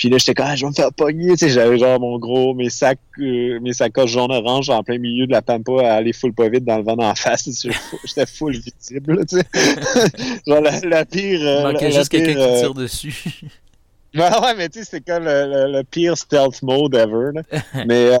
[0.00, 2.18] Puis là, j'étais comme, ah, je vais me faire pogner, tu sais, j'avais genre mon
[2.18, 6.14] gros, mes sacs, euh, mes sacoches jaune-orange en plein milieu de la pampa à aller
[6.14, 7.66] full pas vite dans le vent d'en face.
[8.04, 9.44] J'étais full visible, tu sais.
[10.46, 11.40] genre la, pire...
[11.42, 13.42] Euh, Il manquait juste quelqu'un qui euh, tire dessus.
[14.14, 17.60] Ouais, ouais, mais tu sais, c'était comme le, pire stealth mode ever, là.
[17.86, 18.18] mais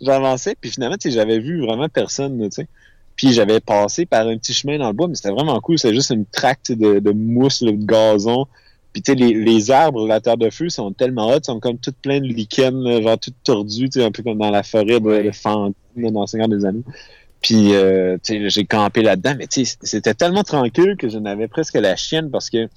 [0.00, 2.68] j'avançais, puis finalement, tu sais, j'avais vu vraiment personne, tu sais.
[3.16, 5.78] Puis j'avais passé par un petit chemin dans le bois, mais c'était vraiment cool.
[5.78, 8.46] C'était juste une tracte de, de mousse, de gazon.
[8.92, 11.78] Puis tu sais, les, les, arbres, la terre de feu, sont tellement hauts, sont comme
[11.78, 15.00] toutes pleines de lichens, genre toutes tordues, tu sais, un peu comme dans la forêt
[15.00, 16.84] de, de fantômes dans le Seigneur des Anneaux.
[17.40, 21.18] Puis euh, tu sais, j'ai campé là-dedans, mais tu sais, c'était tellement tranquille que je
[21.18, 22.68] n'avais presque la chienne parce que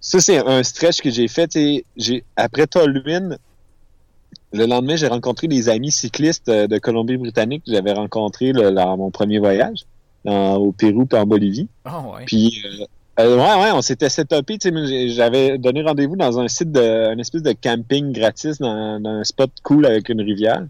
[0.00, 1.58] ça, c'est un stretch que j'ai fait.
[1.96, 3.36] J'ai, après Tolwyn,
[4.52, 9.10] le lendemain, j'ai rencontré des amis cyclistes euh, de Colombie-Britannique que j'avais rencontrés dans mon
[9.10, 9.84] premier voyage
[10.24, 11.68] au Pérou et en Bolivie.
[11.86, 12.24] Oh, ouais.
[12.26, 12.84] Puis euh,
[13.18, 14.58] euh, ouais, ouais, on s'était setupé.
[15.08, 19.50] J'avais donné rendez-vous dans un site de, un espèce de camping gratis dans, un spot
[19.62, 20.64] cool avec une rivière.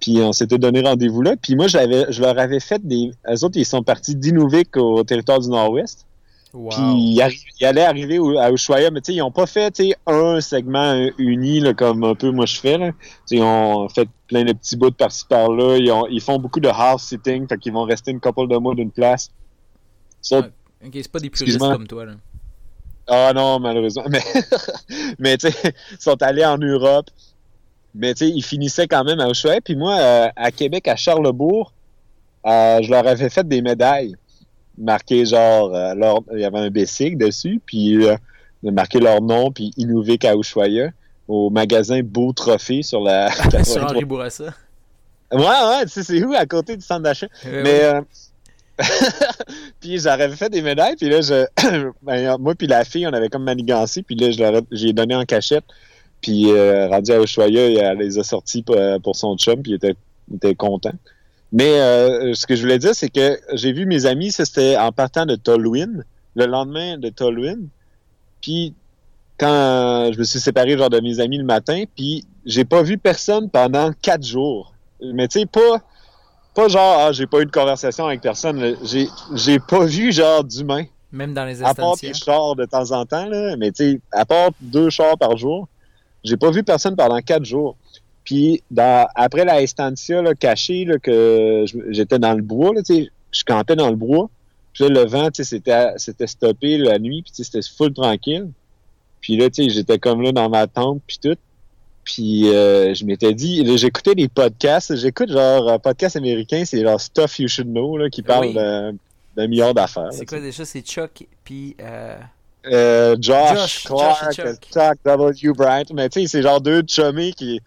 [0.00, 1.36] Puis on s'était donné rendez-vous là.
[1.40, 3.12] Puis moi, j'avais, je leur avais fait des.
[3.28, 6.06] Eux autres, ils sont partis d'Inuvik au territoire du Nord-Ouest.
[6.52, 6.70] Wow.
[6.70, 7.20] Puis
[7.60, 9.72] ils, allaient arriver à Ushuaia, mais tu sais, ils n'ont pas fait
[10.06, 12.78] un segment uni là, comme un peu moi je fais.
[12.78, 12.92] Là.
[13.30, 15.76] Ils ont fait plein de petits bouts de par-ci par-là.
[15.76, 18.74] Ils, ils, font beaucoup de house sitting, fait qu'ils vont rester une couple de mois
[18.74, 19.30] d'une place.
[20.86, 22.12] Ok, c'est pas des puristes comme toi, là.
[23.08, 24.04] Ah non, malheureusement.
[24.10, 24.22] Mais,
[25.18, 27.06] mais tu sais, ils sont allés en Europe.
[27.94, 29.60] Mais tu sais, ils finissaient quand même à Ushuaia.
[29.60, 31.72] Puis moi, euh, à Québec, à Charlebourg,
[32.46, 34.16] euh, je leur avais fait des médailles.
[34.76, 38.06] Marquées genre, euh, leur, il y avait un Bessic dessus, puis
[38.62, 40.90] marqué leur nom, puis Inuvik à Ushuaia,
[41.28, 43.30] au magasin Beau Trophée sur la...
[43.64, 44.52] sur Henri Bourassa.
[45.32, 47.28] Ouais, ouais, tu sais, c'est où, à côté du centre d'achat.
[47.44, 48.02] mais...
[49.80, 51.46] puis j'avais fait des médailles, puis là, je,
[52.02, 54.30] ben, moi puis la fille, on avait comme manigancé, puis là,
[54.70, 55.64] j'ai donné en cachette.
[56.20, 59.94] Puis euh, rendu à elle les a sortis pour, son chum, puis il était,
[60.34, 60.94] était content.
[61.52, 64.92] Mais euh, ce que je voulais dire, c'est que j'ai vu mes amis, c'était en
[64.92, 67.68] partant de Tolwyn, le lendemain de Tolwyn.
[68.40, 68.74] Puis
[69.38, 72.98] quand je me suis séparé genre de mes amis le matin, puis j'ai pas vu
[72.98, 74.74] personne pendant quatre jours.
[75.02, 75.82] Mais tu sais, pas
[76.56, 78.76] pas genre, ah, j'ai pas eu de conversation avec personne.
[78.82, 80.84] J'ai, j'ai pas vu genre d'humain.
[81.12, 84.00] Même dans les À part des chars de temps en temps, là, mais tu sais,
[84.10, 85.68] à part deux chars par jour,
[86.24, 87.76] j'ai pas vu personne pendant quatre jours.
[88.24, 93.44] Puis dans, après la estancia là, cachée, là, que j'étais dans le bois, là, je
[93.44, 94.28] campais dans le bois.
[94.72, 98.48] Puis là, le vent, c'était, c'était stoppé la nuit, puis c'était full tranquille.
[99.20, 101.36] Puis là, tu sais, j'étais comme là dans ma tente, puis tout.
[102.06, 107.00] Puis euh, je m'étais dit, j'écoutais des podcasts, j'écoute genre un podcast américain, c'est genre
[107.00, 110.12] Stuff You Should Know, là, qui parle d'un milliard d'affaires.
[110.12, 110.64] C'est quoi déjà?
[110.64, 111.76] C'est Chuck, puis...
[111.80, 112.16] Euh...
[112.68, 114.96] Euh, Josh, Clark, Chuck.
[115.04, 115.52] W.
[115.52, 115.84] Bryant.
[115.94, 117.60] Mais tu sais, c'est genre deux chummés qui,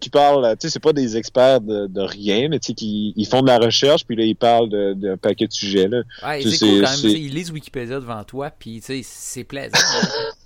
[0.00, 3.12] qui parlent, tu sais, c'est pas des experts de, de rien, mais tu sais, qui
[3.16, 6.02] ils font de la recherche, puis là, ils parlent d'un paquet de sujets, là.
[6.24, 7.16] Ouais, c'est cool quand même.
[7.16, 9.78] Ils lisent Wikipédia devant toi, puis tu sais, c'est plaisant.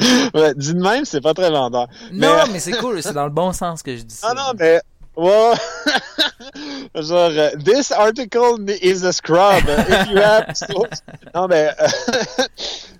[0.34, 1.88] ouais, dit de même, c'est pas très vendeur.
[2.12, 4.28] Non, mais, c'est cool, c'est dans le bon sens que je dis ça.
[4.30, 4.80] Ah non, mais.
[5.14, 5.52] Ouais.
[7.02, 9.64] Genre, uh, this article is a scrub.
[9.68, 10.46] If you have...
[11.34, 11.68] non, mais.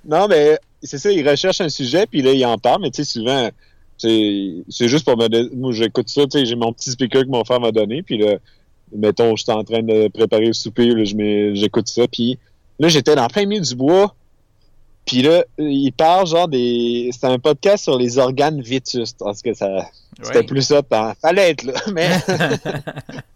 [0.04, 3.04] non, mais c'est ça, il recherche un sujet, puis là, il en parle, mais tu
[3.04, 3.50] sais, souvent,
[3.98, 5.54] c'est juste pour me.
[5.54, 8.18] Moi, j'écoute ça, tu sais, j'ai mon petit speaker que mon frère m'a donné, puis
[8.18, 8.36] là,
[8.94, 10.92] mettons, je suis en train de préparer le souper,
[11.54, 12.38] j'écoute ça, puis
[12.78, 14.14] là, j'étais dans plein milieu du bois,
[15.04, 17.10] puis là, il parle genre des.
[17.12, 19.18] C'était un podcast sur les organes vétustes.
[19.18, 19.86] Parce que ça.
[20.22, 20.82] C'était plus ça.
[21.20, 21.72] Fallait être là.
[21.92, 22.10] Mais.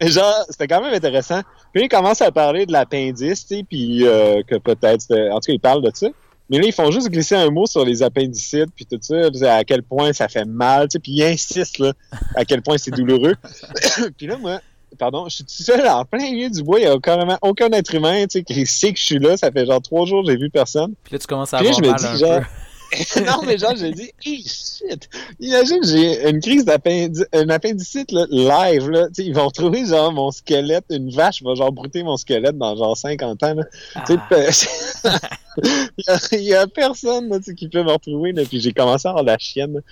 [0.08, 1.40] genre, c'était quand même intéressant.
[1.72, 5.12] Puis il commence à parler de l'appendice, tu sais, puis euh, que peut-être.
[5.32, 6.08] En tout cas, il parle de ça.
[6.48, 9.64] Mais là, ils font juste glisser un mot sur les appendicites, puis tout ça, à
[9.64, 11.92] quel point ça fait mal, tu sais, puis il insiste, là,
[12.36, 13.34] à quel point c'est douloureux.
[14.16, 14.60] puis là, moi,
[14.96, 16.80] pardon, je suis tout seul en plein milieu du bois.
[16.80, 19.36] Il n'y a carrément aucun être humain tu sais, qui sait que je suis là.
[19.36, 20.94] Ça fait genre trois jours que j'ai vu personne.
[21.04, 22.46] Puis là, tu commences à avoir mal un peu.
[23.26, 25.08] non, mais genre, j'ai dit, hey, shit!
[25.40, 29.08] Imagine, j'ai une crise d'appendicite live, là.
[29.12, 32.76] sais, ils vont retrouver, genre, mon squelette, une vache va, genre, brouter mon squelette dans,
[32.76, 33.64] genre, 50 ans, là.
[33.94, 34.04] Ah.
[36.32, 39.24] il, y a, personne, là, qui peut me retrouver, là, puis j'ai commencé à avoir
[39.24, 39.82] la chienne.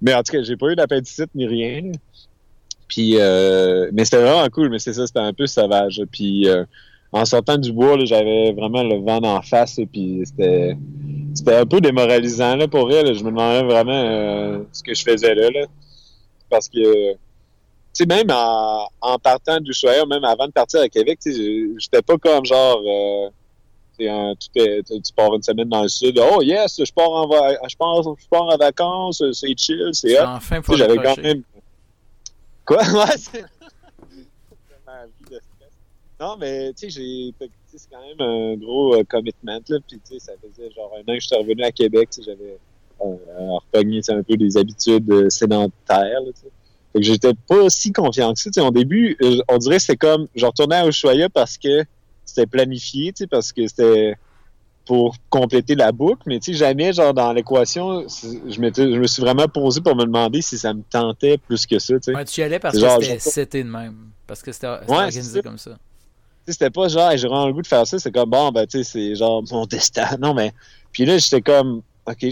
[0.00, 1.92] Mais en tout cas, j'ai pas eu d'appendicite ni rien.
[2.88, 6.02] Puis, euh, mais c'était vraiment cool, mais c'est ça, c'était un peu sauvage.
[6.10, 6.64] Puis, euh,
[7.12, 10.76] en sortant du bois, j'avais vraiment le vent en face, et puis c'était
[11.34, 13.14] c'était un peu démoralisant là, pour elle.
[13.14, 15.50] Je me demandais vraiment euh, ce que je faisais là.
[15.50, 15.66] là.
[16.50, 17.18] Parce que, tu
[17.92, 22.16] sais, même en, en partant du choix, même avant de partir à Québec, j'étais pas
[22.16, 22.82] comme genre,
[24.00, 26.18] un, est, tu pars une semaine dans le sud.
[26.18, 27.28] Oh yes, je pars en,
[27.68, 31.42] je pars, je pars en vacances, c'est chill, c'est Enfin, J'avais quand même.
[32.68, 32.82] Quoi?
[32.92, 33.44] Ouais, c'est.
[36.20, 39.60] Non, mais tu sais, j'ai c'est quand même un gros euh, commitment.
[39.68, 39.78] Là.
[39.86, 42.10] Puis, tu sais, ça faisait genre un an que je suis revenu à Québec.
[42.24, 42.58] J'avais
[43.00, 46.20] euh, repogné un peu des habitudes euh, sédentaires.
[46.20, 46.32] Là,
[46.92, 48.64] fait que j'étais pas si confiant que ça.
[48.64, 50.26] Au début, euh, on dirait que c'était comme...
[50.34, 51.84] Je retournais à Ushuaia parce que
[52.24, 54.14] c'était planifié, parce que c'était
[54.88, 58.60] pour compléter la boucle, mais tu sais, jamais, genre, dans l'équation, je, je
[58.98, 62.04] me suis vraiment posé pour me demander si ça me tentait plus que ça, tu
[62.04, 62.14] sais.
[62.14, 63.96] Ouais, tu y allais parce que c'était de même.
[64.26, 65.72] Parce que c'était ouais, organisé comme ça
[66.52, 67.98] c'était pas genre, j'ai vraiment le goût de faire ça.
[67.98, 70.16] C'est comme, bon, ben, tu sais, c'est genre mon destin.
[70.18, 70.52] Non, mais.
[70.92, 72.26] Puis là, j'étais comme, OK,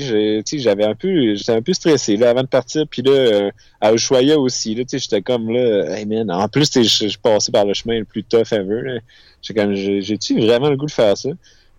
[0.54, 2.84] j'avais un peu, j'étais un peu stressé, là, avant de partir.
[2.88, 6.48] Puis là, euh, à Ushuaia aussi, là, tu sais, j'étais comme, là, hey man, en
[6.48, 9.00] plus, je suis passé par le chemin le plus tough ever,
[9.42, 11.28] J'étais comme, j'ai-tu vraiment le goût de faire ça?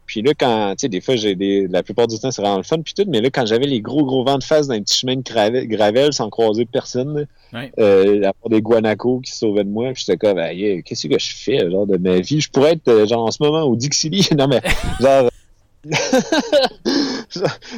[0.07, 2.57] Puis là, quand, tu sais, des fois, j'ai des, la plupart du temps, c'est vraiment
[2.57, 4.73] le fun, puis tout, mais là, quand j'avais les gros, gros vents de face dans
[4.73, 7.71] un petit chemin de gravel, sans croiser personne, ouais.
[7.77, 11.19] euh, à part des guanacos qui sauvaient de moi, puis j'étais comme, hey, qu'est-ce que
[11.19, 12.39] je fais, genre, de ma vie?
[12.39, 14.61] Je pourrais être, euh, genre, en ce moment, au Dixie non, mais,
[15.01, 15.29] genre,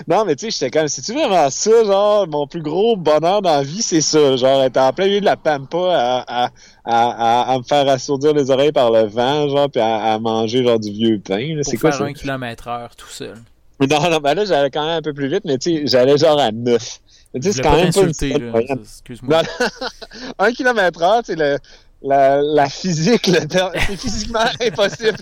[0.08, 3.58] non, mais tu sais, j'étais comme, c'est-tu vraiment ça, genre, mon plus gros bonheur dans
[3.58, 6.52] la vie, c'est ça, genre, être en plein milieu de la pampa à, à,
[6.86, 10.80] à, à, me faire assourdir les oreilles par le vent, genre, puis à, manger, genre,
[10.80, 13.36] du vieux pain, C'est quoi faire un kilomètre heure tout seul.
[13.80, 16.18] Non, non, ben là, j'allais quand même un peu plus vite, mais tu sais, j'allais
[16.18, 17.00] genre à 9.
[17.34, 18.80] Mais tu sais, c'est quand même pas une...
[18.82, 19.42] Excuse-moi.
[20.40, 21.58] un kilomètre heure, tu sais, le
[22.02, 25.18] la, la physique, c'est physiquement impossible.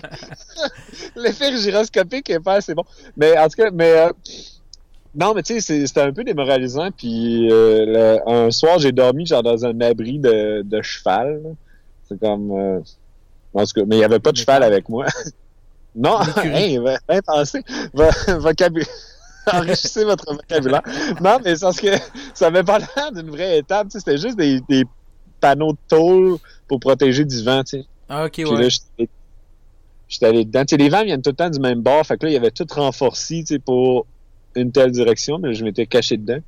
[1.16, 2.84] L'effet gyroscopique est pas assez bon.
[3.16, 4.12] Mais en tout cas, mais euh,
[5.14, 6.90] non, mais tu sais, c'était un peu démoralisant.
[6.96, 11.42] Puis euh, un soir, j'ai dormi genre dans un abri de, de cheval.
[12.08, 12.80] C'est comme euh,
[13.54, 15.06] en tout cas, mais il y avait pas de cheval avec moi.
[15.96, 17.62] non, hey, ben, ben pensé.
[18.38, 18.88] vocabulaire.
[19.50, 20.82] Enrichissez votre vocabulaire.
[21.22, 21.88] Non, mais c'est parce que
[22.34, 23.88] ça m'avait pas l'air d'une vraie étape.
[23.90, 24.84] C'était juste des, des
[25.40, 27.86] panneaux de tôle pour protéger du vent, tu sais.
[28.08, 28.68] Ah, ok, ouais.
[30.08, 30.64] j'étais allé dedans.
[30.64, 32.04] Tu sais, les vents viennent tout le temps du même bord.
[32.06, 34.06] Fait que là, il y avait tout renforcé, tu sais, pour
[34.54, 36.40] une telle direction, mais je m'étais caché dedans.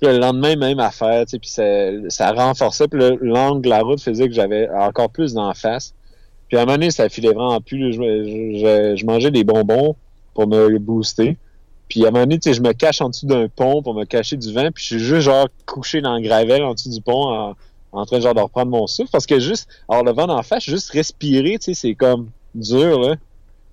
[0.00, 1.64] Puis le lendemain, même affaire, tu sais, puis ça,
[2.08, 2.88] ça renforçait.
[2.88, 5.94] Puis l'angle de la route faisait que j'avais encore plus d'en face.
[6.48, 7.92] Puis à un moment donné, ça filait vraiment plus.
[7.92, 9.96] Je, je, je, mangeais des bonbons
[10.34, 11.36] pour me booster.
[11.88, 13.94] Puis à un moment donné, tu sais, je me cache en dessous d'un pont pour
[13.94, 14.70] me cacher du vent.
[14.74, 17.54] Puis je suis juste genre couché dans le gravel en dessous du pont en,
[17.94, 20.64] en train genre de reprendre mon souffle parce que juste avoir le vent en face,
[20.64, 23.16] juste respirer, tu sais, c'est comme dur là.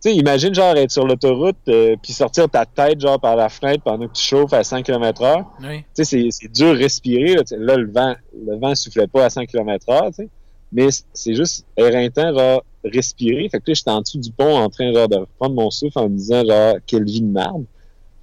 [0.03, 3.49] Tu sais, imagine genre être sur l'autoroute euh, puis sortir ta tête genre par la
[3.49, 5.45] fenêtre pendant que tu chauffes à 100 km/h.
[5.61, 5.83] Oui.
[5.95, 7.35] Tu sais, c'est dur respirer.
[7.35, 10.29] Là, là, le vent, le vent soufflait pas à 100 km/h, tu sais.
[10.71, 13.47] Mais c'est juste éreintant, genre, respirer.
[13.49, 15.99] Fait que là, j'étais en dessous du pont en train genre de reprendre mon souffle
[15.99, 17.65] en me disant genre quelle vie de merde.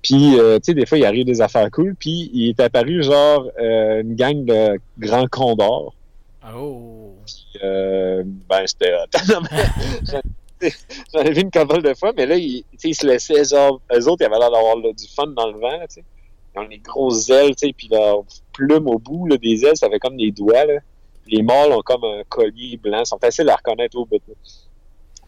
[0.03, 1.95] Puis, euh, tu sais, des fois, il arrive des affaires cool.
[1.95, 5.95] Puis, il est apparu, genre, euh, une gang de grands condors.
[6.55, 7.15] Oh!
[7.27, 8.95] Puis, euh, ben, c'était...
[11.15, 14.09] J'en ai vu une couple de fois, mais là, ils, ils se laissaient, genre, eux
[14.09, 16.05] autres, ils avaient l'air d'avoir du fun dans le vent, tu sais.
[16.57, 19.77] Ils ont des grosses ailes, tu sais, puis leurs plumes au bout là, des ailes,
[19.77, 20.81] ça fait comme des doigts, là.
[21.29, 24.21] Les mâles ont comme un collier blanc, ils sont faciles à reconnaître au bout.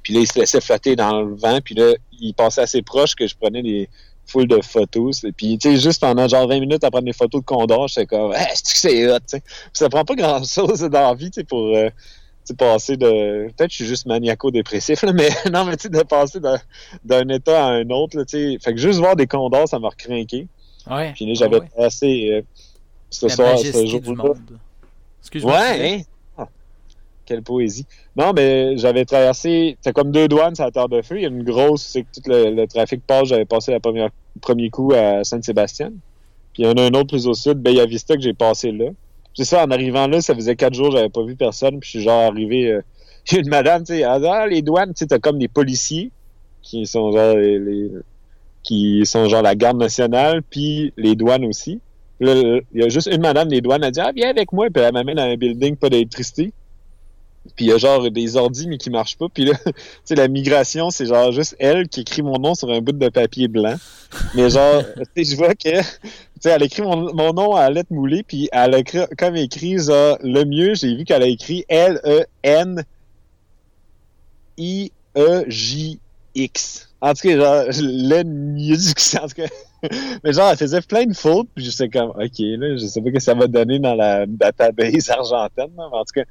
[0.02, 3.14] Puis là, ils se laissaient flotter dans le vent, puis là, ils passaient assez proches
[3.14, 3.88] que je prenais des
[4.30, 5.24] foule de photos.
[5.24, 7.88] Et puis, tu sais, juste pendant genre 20 minutes à prendre des photos de condors,
[7.88, 9.42] j'étais comme, hey, c'est que c'est hot, tu sais?
[9.72, 11.90] Ça prend pas grand chose dans la vie, tu sais, pour euh,
[12.54, 13.46] passer de.
[13.48, 16.40] Peut-être que je suis juste maniaco-dépressif, mais non, mais tu sais, de passer
[17.04, 18.58] d'un état à un autre, tu sais.
[18.60, 20.48] Fait que juste voir des condors, ça m'a recrinqué.
[20.90, 21.12] Ouais.
[21.14, 21.68] Puis là, j'avais ouais.
[21.76, 22.42] passé euh,
[23.10, 24.34] ce soir, ce jour-là.
[25.20, 25.52] Excuse-moi.
[25.52, 26.02] Ouais, hein?
[27.30, 27.86] Quelle poésie.
[28.16, 31.16] Non, mais j'avais traversé, c'est comme deux douanes sur la Terre de Feu.
[31.16, 33.28] Il y a une grosse, c'est que tout le, trafic passe.
[33.28, 33.78] J'avais passé le
[34.40, 35.92] premier coup à Saint-Sébastien.
[36.52, 38.86] Puis il y en a un autre plus au sud, Bellavista, que j'ai passé là.
[39.34, 41.78] C'est ça, en arrivant là, ça faisait quatre jours, j'avais pas vu personne.
[41.78, 42.82] Puis je suis genre arrivé, euh,
[43.32, 46.10] une madame, tu sais, ah, les douanes, tu sais, t'as comme des policiers
[46.62, 47.90] qui sont genre les,
[48.64, 51.80] qui sont genre la garde nationale, puis les douanes aussi.
[52.20, 54.82] Il y a juste une madame des douanes, elle dit Ah, viens avec moi, puis
[54.82, 56.52] elle m'amène dans un building, pas d'électricité.
[57.56, 59.28] Puis il y a genre des ordis, mais qui marchent pas.
[59.32, 59.72] Puis là, tu
[60.04, 63.08] sais, la migration, c'est genre juste elle qui écrit mon nom sur un bout de
[63.08, 63.76] papier blanc.
[64.34, 64.82] Mais genre,
[65.16, 65.86] tu sais, je vois que, tu
[66.40, 69.78] sais, elle écrit mon, mon, nom à lettre moulée, puis elle a écrit, comme écrit,
[69.78, 72.86] genre, le mieux, j'ai vu qu'elle a écrit L-E-N-I-E-J-X.
[77.00, 79.48] En tout cas, genre, le mieux du en tout cas.
[80.24, 83.00] Mais genre, elle faisait plein de fautes, puis je sais comme, OK, là, je sais
[83.00, 86.24] pas ce que ça va donner dans la database argentine, mais en tout cas.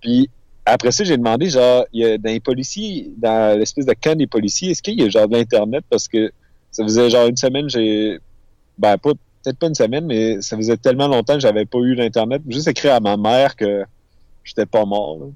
[0.00, 0.30] Puis
[0.66, 4.18] après ça, j'ai demandé, genre, il y a dans les policiers, dans l'espèce de camp
[4.18, 5.84] des policiers, est-ce qu'il y a genre de l'Internet?
[5.88, 6.32] Parce que
[6.72, 8.18] ça faisait genre une semaine, j'ai.
[8.76, 11.94] Ben, pas, peut-être pas une semaine, mais ça faisait tellement longtemps que j'avais pas eu
[11.94, 12.42] l'Internet.
[12.48, 13.84] Juste écrit à ma mère que
[14.42, 15.18] j'étais pas mort.
[15.20, 15.26] Là.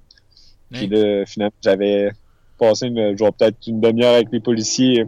[0.73, 2.11] Puis là, finalement, j'avais
[2.59, 5.07] passé une, genre peut-être une demi-heure avec les policiers.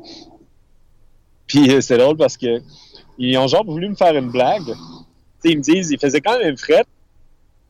[1.48, 2.62] Puis c'est drôle parce que
[3.18, 4.72] ils ont genre voulu me faire une blague.
[5.44, 6.86] ils me disent, ils faisaient quand même frette.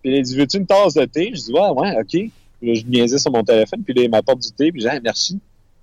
[0.02, 1.32] Puis ils disent, veux-tu une tasse de thé?
[1.34, 2.30] Je dis, ouais, ouais, OK.
[2.62, 4.88] Puis là, je niaisais sur mon téléphone, puis là, il m'apporte du thé, puis j'ai
[4.88, 5.40] dit, merci.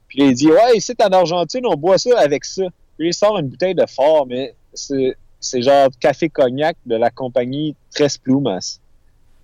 [0.08, 2.63] Puis là, il dit, ouais, ici, en Argentine, on boit ça avec ça.
[2.98, 7.10] Puis il sort une bouteille de fort, mais c'est, c'est genre café cognac de la
[7.10, 8.80] compagnie Tres Plumas.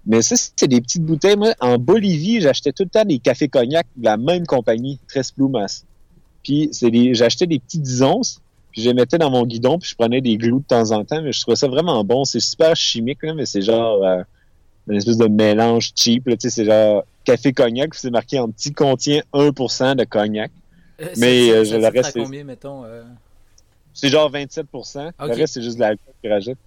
[0.06, 1.36] Mais ça, c'est des petites bouteilles.
[1.36, 5.34] Moi, en Bolivie, j'achetais tout le temps des cafés cognac de la même compagnie, Tres
[5.36, 5.84] Plumas.
[6.42, 9.78] Puis c'est des, j'achetais des petits 10 onces, puis je les mettais dans mon guidon,
[9.78, 12.24] puis je prenais des glous de temps en temps, mais je trouvais ça vraiment bon.
[12.24, 14.24] C'est super chimique, mais c'est genre euh,
[14.88, 16.28] une espèce de mélange cheap.
[16.28, 20.52] Là, c'est genre café cognac, c'est marqué en petit contient 1% de cognac.
[21.02, 23.04] Euh, mais euh, ça- je ça le reste, c'est- combien, mettons euh,
[23.94, 24.84] c'est genre 27 Ok.
[25.20, 26.58] Le reste, c'est juste de l'alcool qu'ils rajoutent.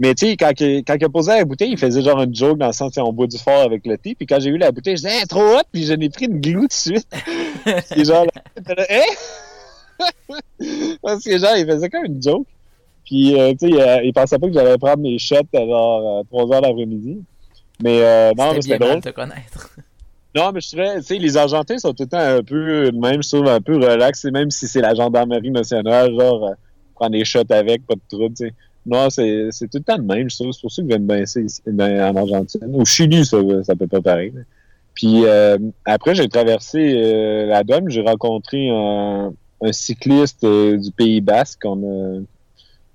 [0.00, 2.34] Mais tu sais, quand, il- quand il a posé la bouteille, il faisait genre une
[2.34, 4.14] joke dans le sens, on boit du fort avec le thé.
[4.16, 6.26] Puis quand j'ai eu la bouteille, je disais, Hey, trop hot, puis je n'ai pris
[6.26, 7.06] une glue tout de suite.
[7.90, 8.42] Puis genre, là,
[8.90, 10.06] hein?
[11.02, 12.46] Parce que genre, il faisait comme une joke.
[13.04, 16.20] Puis, euh, tu sais, euh, il pensait pas que j'allais prendre mes shots à genre
[16.20, 17.18] euh, 3 heures l'après-midi.
[17.82, 18.96] Mais euh, non, C'était drôle.
[18.96, 19.57] de te connaître.
[20.34, 23.22] Non, mais je dirais, tu sais, les Argentins sont tout le temps un peu, même,
[23.22, 26.54] je trouve, un peu relax, même si c'est la gendarmerie nationale, genre, euh,
[26.94, 28.34] prendre des shots avec, pas de trouble.
[28.86, 30.52] Non, c'est tout le temps de même, je trouve.
[30.52, 32.74] C'est pour ça que j'aime bien ça ici, en Argentine.
[32.74, 34.32] Au Chili, ça, ça peut pas pareil.
[34.94, 39.32] Puis euh, après, j'ai traversé euh, la douane, j'ai rencontré un,
[39.70, 41.60] cycliste euh, du Pays Basque.
[41.64, 42.20] On a,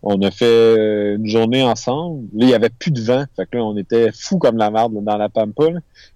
[0.01, 2.27] on a fait euh, une journée ensemble.
[2.33, 3.23] Là, il y avait plus de vent.
[3.37, 5.63] Fait que là, on était fous comme la merde dans la Pampa.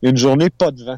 [0.02, 0.98] Une journée, pas de vent.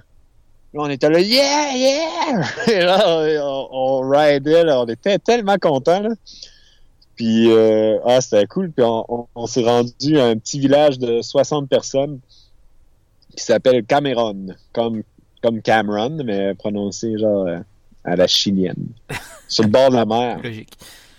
[0.74, 2.42] Là, on était là, yeah, yeah!
[2.68, 3.04] Et là,
[3.44, 6.02] on, on ridait, là, on était tellement contents.
[6.02, 6.10] Là.
[7.16, 8.72] Puis, euh, ah, c'était cool.
[8.72, 12.20] Puis, on, on- on s'est rendu à un petit village de 60 personnes
[13.36, 15.04] qui s'appelle Cameron, comme,
[15.42, 17.60] comme Cameron, mais prononcé genre euh,
[18.04, 18.88] à la chilienne.
[19.48, 20.40] Sur le bord de la mer.
[20.44, 20.74] Logique.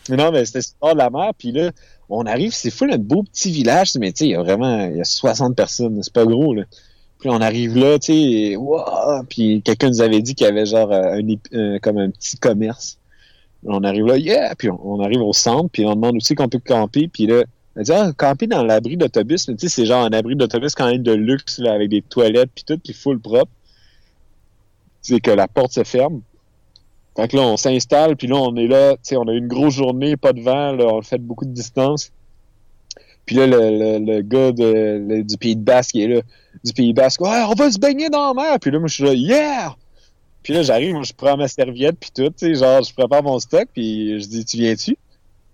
[0.08, 1.70] Non, mais c'était sur le bord de la mer, puis là,
[2.08, 4.86] on arrive, c'est fou, un beau petit village, mais tu sais, il y a vraiment,
[4.86, 6.62] il y a 60 personnes, c'est pas gros, là.
[7.20, 10.64] Puis on arrive là, tu sais, wow, puis quelqu'un nous avait dit qu'il y avait
[10.64, 12.98] genre euh, un, euh, comme un petit commerce.
[13.66, 16.60] On arrive là, yeah, puis on, arrive au centre, puis on demande aussi qu'on peut
[16.60, 17.44] camper, puis là,
[17.76, 20.74] on dit, ah, camper dans l'abri d'autobus, mais tu sais, c'est genre un abri d'autobus
[20.74, 23.52] quand même de luxe, avec des toilettes, puis tout, puis full propre.
[25.02, 26.22] C'est que la porte se ferme.
[27.16, 29.38] Fait que là, on s'installe, puis là, on est là, tu sais, on a eu
[29.38, 32.12] une grosse journée, pas de vent, là, on fait beaucoup de distance.
[33.30, 36.20] Puis là, le, le, le gars de, le- du Pays de Basque, il est là,
[36.64, 38.58] du Pays Basque, ouais, on va se baigner dans la mer!
[38.58, 39.76] Puis là, moi, je suis là, yeah!
[40.42, 43.22] Puis là, j'arrive, moi, je prends ma serviette, puis tout, tu sais, genre, je prépare
[43.22, 44.94] mon stock, puis je dis, tu viens-tu?
[44.94, 44.96] Tu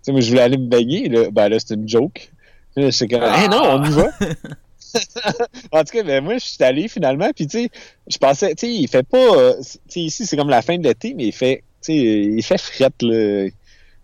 [0.00, 2.32] sais, moi, je voulais aller me baigner, là, ben là, c'est une joke.
[2.76, 4.08] Là, je suis comme, hey, non, on y va!
[5.72, 7.68] en tout cas, ben, moi, je suis allé finalement, puis tu sais,
[8.08, 10.78] je pensais, tu sais, il fait pas, euh, tu sais, ici, c'est comme la fin
[10.78, 13.50] de l'été, mais il fait, tu sais, il fait frette, là.
[13.50, 13.52] Tu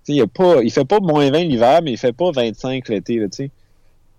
[0.02, 2.86] sais, il, a pas, il fait pas moins 20 l'hiver, mais il fait pas 25
[2.90, 3.50] l'été, là, tu sais.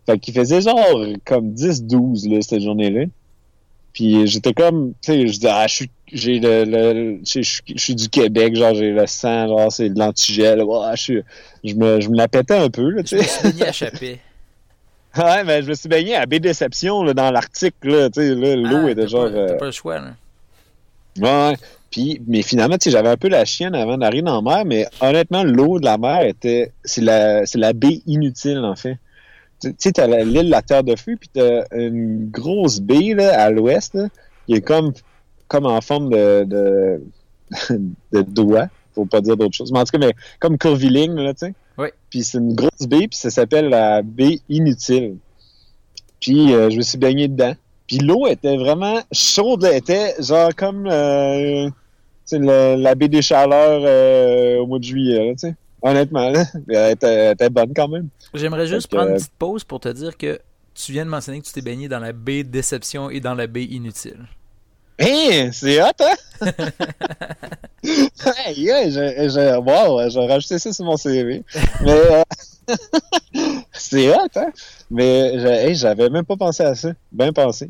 [0.05, 3.05] Fait qu'il faisait genre comme 10-12, là, cette journée-là.
[3.93, 7.61] Puis j'étais comme, tu sais, je dis, ah, je suis, j'ai le, le- je, je-
[7.75, 10.63] je suis du Québec, genre, j'ai le sang, genre, c'est de l'antigel,
[10.95, 11.21] je suis,
[11.63, 13.27] je me, je me la pétais un peu, là, Je tu me sais.
[13.29, 14.19] suis baigné à Chapet.
[15.15, 18.33] Ouais, mais je me suis baigné à Baie Déception, là, dans l'Arctique, là, tu sais,
[18.33, 19.25] là, l'eau Ah, était t'as genre...
[19.29, 20.15] pas- euh, T'as pas le choix, là.
[21.19, 21.55] Ouais.
[21.91, 24.65] Puis, mais finalement, tu sais, j'avais un peu la chienne avant d'arriver dans la mer,
[24.65, 28.97] mais honnêtement, l'eau de la mer était, c'est la, c'est la baie inutile, en fait.
[29.69, 33.41] Tu sais, t'as la- l'île La Terre de Feu, puis t'as une grosse baie, là,
[33.41, 33.97] à l'ouest,
[34.47, 34.93] qui est comme,
[35.47, 37.01] comme en forme de, de,
[38.11, 39.71] de doigt, faut pas dire d'autre chose.
[39.71, 41.53] Mais en tout cas, mais comme curviligne, là, tu sais.
[41.77, 41.87] Oui.
[42.09, 45.15] Puis c'est une grosse baie, puis ça s'appelle la baie inutile.
[46.19, 47.53] Puis euh, je me suis baigné dedans.
[47.87, 51.69] Puis l'eau était vraiment chaude, elle était genre comme euh,
[52.31, 55.55] le- la baie des chaleurs euh, au mois de juillet, là, tu sais.
[55.83, 58.07] Honnêtement, là, elle était, elle était bonne quand même.
[58.33, 60.39] J'aimerais juste prendre une petite pause pour te dire que
[60.73, 63.45] tu viens de mentionner que tu t'es baigné dans la baie Déception et dans la
[63.47, 64.25] baie Inutile.
[64.99, 66.15] Hein, c'est hot, hein?
[67.83, 71.43] hey, yeah, je, je, wow, je vais rajouter ça sur mon CV.
[71.81, 72.23] Mais, euh,
[73.71, 74.51] c'est hot, hein?
[74.91, 76.89] Mais, hey, j'avais même pas pensé à ça.
[77.11, 77.69] Bien pensé.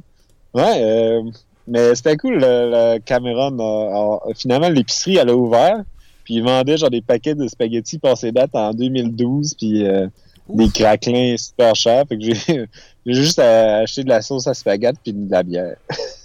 [0.53, 1.21] Ouais, euh,
[1.67, 3.57] mais c'était cool, le, le Cameron.
[3.59, 5.83] a- a- finalement, l'épicerie, elle a ouvert.
[6.23, 9.55] Puis, ils vendaient genre des paquets de spaghettis passés date en 2012.
[9.55, 10.07] Puis, euh,
[10.49, 12.05] des craquelins super chers.
[12.07, 12.33] Fait que j'ai
[13.05, 15.75] j'ai juste acheté de la sauce à spaghetti puis de la bière.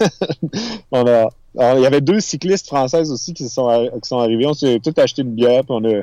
[0.93, 1.29] on a,
[1.77, 4.47] il y avait deux cyclistes françaises aussi qui sont, qui sont arrivés.
[4.47, 6.03] On s'est tout acheté une bière puis on a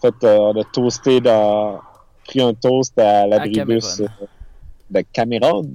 [0.00, 1.80] fait, euh, on a toasté dans,
[2.26, 4.06] pris un toast à l'abribus euh,
[4.90, 5.68] de Cameron.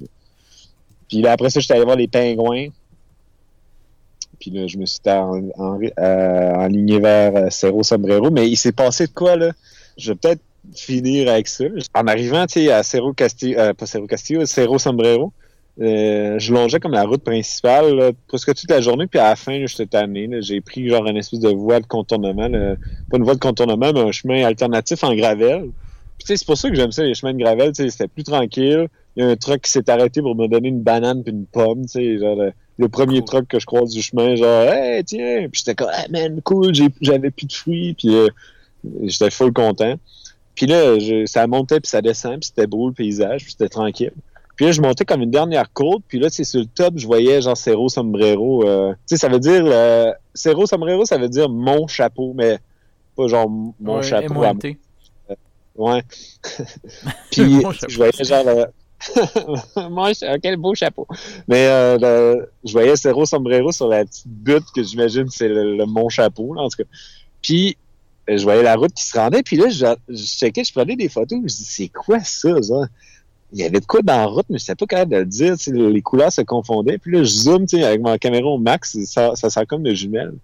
[1.08, 2.68] Puis là, après ça, j'étais allé voir les pingouins.
[4.40, 8.30] Puis là, je me suis en, en, euh, vers euh, Cerro Sombrero.
[8.30, 9.52] Mais il s'est passé de quoi, là?
[9.98, 10.40] Je vais peut-être
[10.74, 11.64] finir avec ça.
[11.94, 15.32] En arrivant, tu sais, à Cerro Castillo, euh, pas Cerro Castillo, Cerro Sombrero,
[15.80, 19.58] euh, je longeais comme la route principale presque toute la journée, puis à la fin,
[19.58, 20.28] là, j'étais tanné.
[20.40, 22.48] J'ai pris genre une espèce de voie de contournement,
[23.10, 25.70] pas une voie de contournement, mais un chemin alternatif en gravel.
[26.18, 27.90] Puis tu sais, c'est pour ça que j'aime ça, les chemins de gravel, tu sais,
[27.90, 28.88] c'était plus tranquille.
[29.16, 31.46] Il y a un truck qui s'est arrêté pour me donner une banane puis une
[31.46, 32.38] pomme, tu sais, genre
[32.80, 36.04] le, premier truck que je croise du chemin, genre, hey, tiens, puis j'étais comme, ah
[36.10, 38.28] man, cool, j'avais plus de fruits, puis euh,
[39.04, 39.94] j'étais full content.
[40.54, 43.68] Puis là, je- ça montait puis ça descend, puis c'était beau le paysage, puis c'était
[43.68, 44.12] tranquille.
[44.56, 46.94] Puis là, je montais comme une dernière côte, puis là, tu sais, sur le top,
[46.96, 48.66] je voyais genre Cerro Sombrero.
[48.68, 52.58] euh, tu sais, ça veut dire, euh, Cerro Sombrero, ça veut dire mon chapeau, mais
[53.16, 54.76] pas genre mon Ouais, chapeau à MONT.
[55.76, 56.02] Ouais.
[57.30, 58.66] Puis je voyais genre.
[59.90, 61.06] Moi, quel beau chapeau.
[61.48, 65.84] Mais euh, le- je voyais Cerro Sombrero sur la petite butte que j'imagine c'est le,
[66.08, 66.88] Chapeau, en tout cas.
[67.42, 67.76] Puis
[68.28, 69.86] euh, je voyais la route qui se rendait, puis là, je,
[70.16, 72.50] checkais, je prenais des photos, je dis c'est quoi ça?
[73.52, 75.26] Il y avait de quoi dans la route, mais je n'étais pas capable de le
[75.26, 76.98] dire, les couleurs se confondaient.
[76.98, 80.34] Puis là, je zoome, avec ma caméra au max, ça, ça comme de jumelles.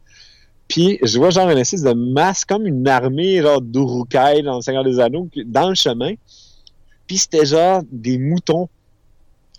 [0.69, 4.63] Puis je vois genre une espèce de masse, comme une armée genre d'Urukai dans le
[4.63, 6.15] Seigneur des Anneaux, dans le chemin.
[7.07, 8.69] Puis c'était genre des moutons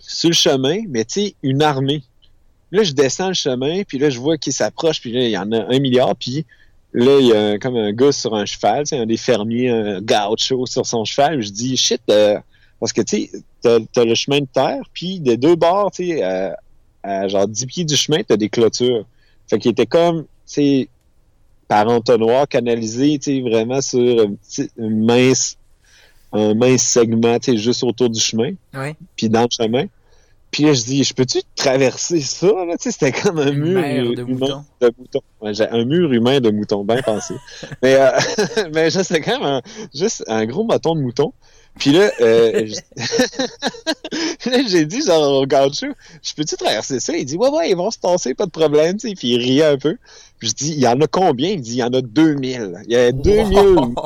[0.00, 2.02] sur le chemin, mais tu sais, une armée.
[2.70, 5.38] Là, je descends le chemin, puis là, je vois qu'ils s'approchent, puis là, il y
[5.38, 6.44] en a un milliard, puis
[6.92, 9.70] là, il y a comme un gars sur un cheval, tu sais, un des fermiers,
[9.70, 11.42] un gaucho sur son cheval.
[11.42, 12.38] Je dis, shit, euh,
[12.80, 13.28] parce que tu
[13.62, 16.22] sais, t'as le chemin de terre, puis des deux bords, tu sais,
[17.02, 19.04] à, genre 10 pieds du chemin, t'as des clôtures.
[19.48, 20.88] Fait qu'il était comme, tu sais,
[21.68, 25.57] par entonnoir, canalisé, tu sais, vraiment sur petit- une mince,
[26.32, 28.94] un mince segment, tu sais, juste autour du chemin, Ouais.
[29.16, 29.86] puis dans le chemin.
[30.50, 32.76] Puis là, je dis, je peux-tu traverser ça, là?
[32.78, 34.64] Tu sais, c'était comme un Une mur de humain moutons.
[34.80, 35.20] de moutons.
[35.42, 37.34] Ouais, un mur humain de moutons, bien pensé.
[37.82, 38.10] mais, euh,
[38.74, 39.62] mais c'était quand même un,
[39.94, 41.32] juste un gros mouton de mouton.
[41.78, 42.66] Puis là, euh,
[44.68, 45.86] j'ai dit genre au gaucho,
[46.22, 47.16] je peux-tu traverser ça?
[47.16, 49.14] Il dit, ouais, ouais, ils vont se tasser, pas de problème, tu sais.
[49.14, 49.96] Puis il riait un peu.
[50.38, 51.50] Puis je dis, il y en a combien?
[51.50, 52.82] Il dit, il y en a 2000.
[52.86, 53.58] Il y a 2000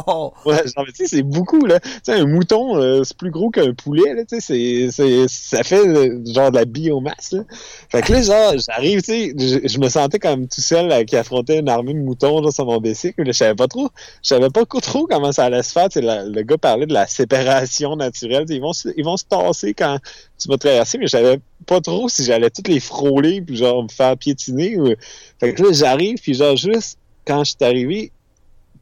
[0.06, 0.32] Wow!
[0.46, 1.78] Ouais, genre, tu sais, c'est beaucoup, là.
[1.80, 4.24] Tu sais, un mouton, euh, c'est plus gros qu'un poulet, là.
[4.24, 7.42] Tu sais, c'est, c'est, ça fait euh, genre de la biomasse, là.
[7.90, 11.04] Fait que là, genre, j'arrive, tu sais, je, je me sentais comme tout seul là,
[11.04, 13.22] qui affrontait une armée de moutons, là, sur mon bicycle.
[13.26, 13.88] Je savais pas trop,
[14.22, 15.88] je savais pas trop comment ça allait se faire.
[15.88, 18.44] Tu sais, la- le gars parlait de la séparation naturelle.
[18.46, 19.98] Tu sais, Ils vont, se- ils vont se tasser quand
[20.38, 23.84] tu vas traverser, mais je savais pas trop si j'allais toutes les frôler puis genre
[23.84, 24.76] me faire piétiner.
[24.78, 24.94] Ou...
[25.38, 28.12] Fait que là, j'arrive, puis genre, juste quand je suis arrivé,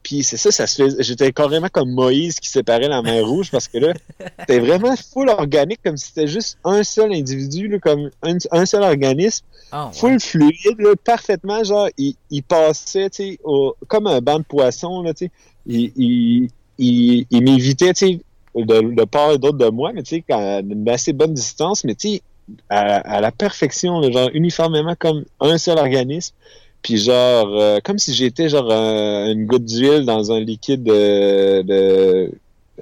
[0.02, 1.02] puis c'est ça, ça se fait.
[1.02, 3.92] J'étais carrément comme Moïse qui séparait la mer rouge parce que là,
[4.40, 8.64] c'était vraiment full organique, comme si c'était juste un seul individu, là, comme un, un
[8.64, 9.92] seul organisme, Ah, ouais.
[9.92, 13.38] full fluide, là, parfaitement, genre, il, il passait, tu sais,
[13.88, 15.30] comme un banc de poissons, là, tu sais,
[15.66, 18.20] il, il, il, il m'évitait, tu sais,
[18.54, 21.34] de, de part et d'autre de moi, mais tu sais, quand- à une assez bonne
[21.34, 22.22] distance, mais tu sais,
[22.70, 26.34] à, à la perfection, là, genre, uniformément comme un seul organisme.
[26.82, 31.62] Puis genre, euh, comme si j'étais genre un- une goutte d'huile dans un liquide de,
[31.62, 32.32] de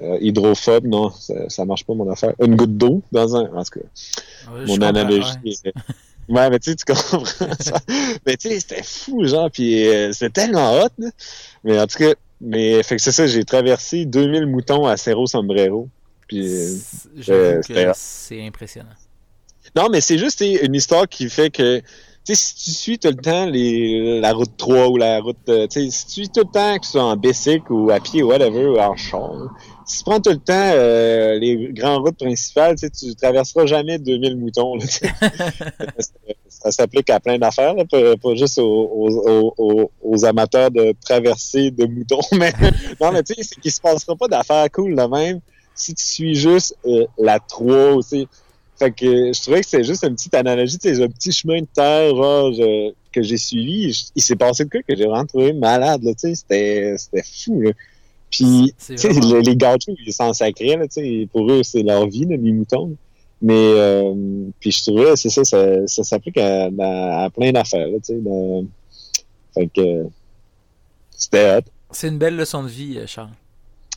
[0.01, 0.85] euh, hydrophobe.
[0.85, 2.33] Non, ça, ça marche pas mon affaire.
[2.41, 3.45] Une goutte d'eau dans un.
[3.53, 3.85] En tout cas,
[4.67, 5.31] mon analogie.
[6.29, 6.49] ouais.
[6.49, 7.25] mais tu sais, tu comprends
[7.59, 7.79] ça.
[8.25, 11.09] mais tu sais, c'était fou, genre, puis euh, c'était tellement hot, là.
[11.65, 15.27] Mais en tout cas, mais fait que c'est ça, j'ai traversé 2000 moutons à Cerro
[15.27, 15.89] Sombrero.
[16.27, 16.75] Puis, euh,
[17.21, 18.87] C'est- que c'est impressionnant.
[19.75, 21.81] Non, mais c'est juste une histoire qui fait que,
[22.33, 25.67] sais, si tu suis tout le temps les, la route 3 ou la route, euh,
[25.67, 27.99] tu sais, si tu suis tout le temps, que ce soit en bicycle ou à
[27.99, 29.47] pied ou whatever, ou en char, là,
[29.87, 34.75] tu prends tout le temps euh, les grandes routes principales, tu, traverseras jamais 2000 moutons.
[34.75, 34.85] Là,
[36.47, 42.19] ça s'applique à plein d'affaires, pas, juste aux, aux, aux, amateurs de traversée de moutons.
[42.33, 42.53] Mais
[43.01, 45.39] non, mais tu sais, c'est qu'il se passera pas d'affaires cool de même
[45.79, 48.27] si tu suis juste euh, la 3 aussi.
[48.79, 51.59] Fait que je trouvais que c'est juste une petite analogie, tu sais, un petit chemin
[51.59, 52.51] de terre, genre,
[53.11, 54.11] que j'ai suivi.
[54.15, 57.23] il s'est passé de quoi que j'ai vraiment trouvé malade, là, tu sais, c'était, c'était
[57.23, 57.71] fou, là.
[58.31, 62.25] Puis, les, les gâteaux, ils sont sacrés, là, tu sais, pour eux, c'est leur vie,
[62.25, 62.95] là, les moutons.
[63.41, 64.13] Mais, euh,
[64.59, 68.19] puis je trouvais, c'est ça, ça, ça s'applique à, à, plein d'affaires, tu sais.
[69.55, 70.05] Fait que,
[71.17, 71.61] c'était hot.
[71.91, 73.31] C'est une belle leçon de vie, Charles.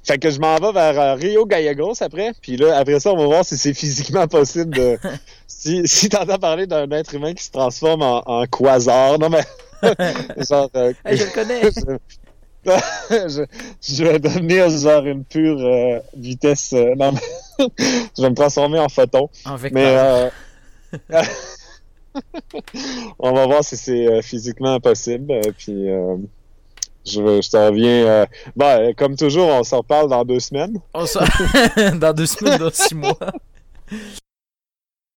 [0.04, 2.32] Fait que je m'en vais vers euh, Rio Gallegos après.
[2.40, 4.98] Puis là, après ça, on va voir si c'est physiquement possible de.
[5.46, 9.18] si si t'entends parler d'un être humain qui se transforme en, en quasar.
[9.18, 9.42] Non, mais.
[10.48, 10.68] genre.
[10.74, 11.62] Euh, je le connais.
[13.28, 13.44] je,
[13.80, 16.72] je, vais devenir genre une pure euh, vitesse.
[16.72, 17.68] Euh, non, mais.
[18.16, 19.28] je vais me transformer en photon.
[19.44, 20.32] En vecteur.
[21.08, 21.22] Mais.
[23.20, 25.40] on va voir si c'est physiquement possible.
[25.56, 25.86] Puis.
[27.04, 28.06] Je, je te reviens.
[28.06, 30.80] Euh, ben, comme toujours, on s'en parle dans deux semaines.
[30.94, 31.04] On
[31.98, 33.18] dans deux semaines, dans six mois.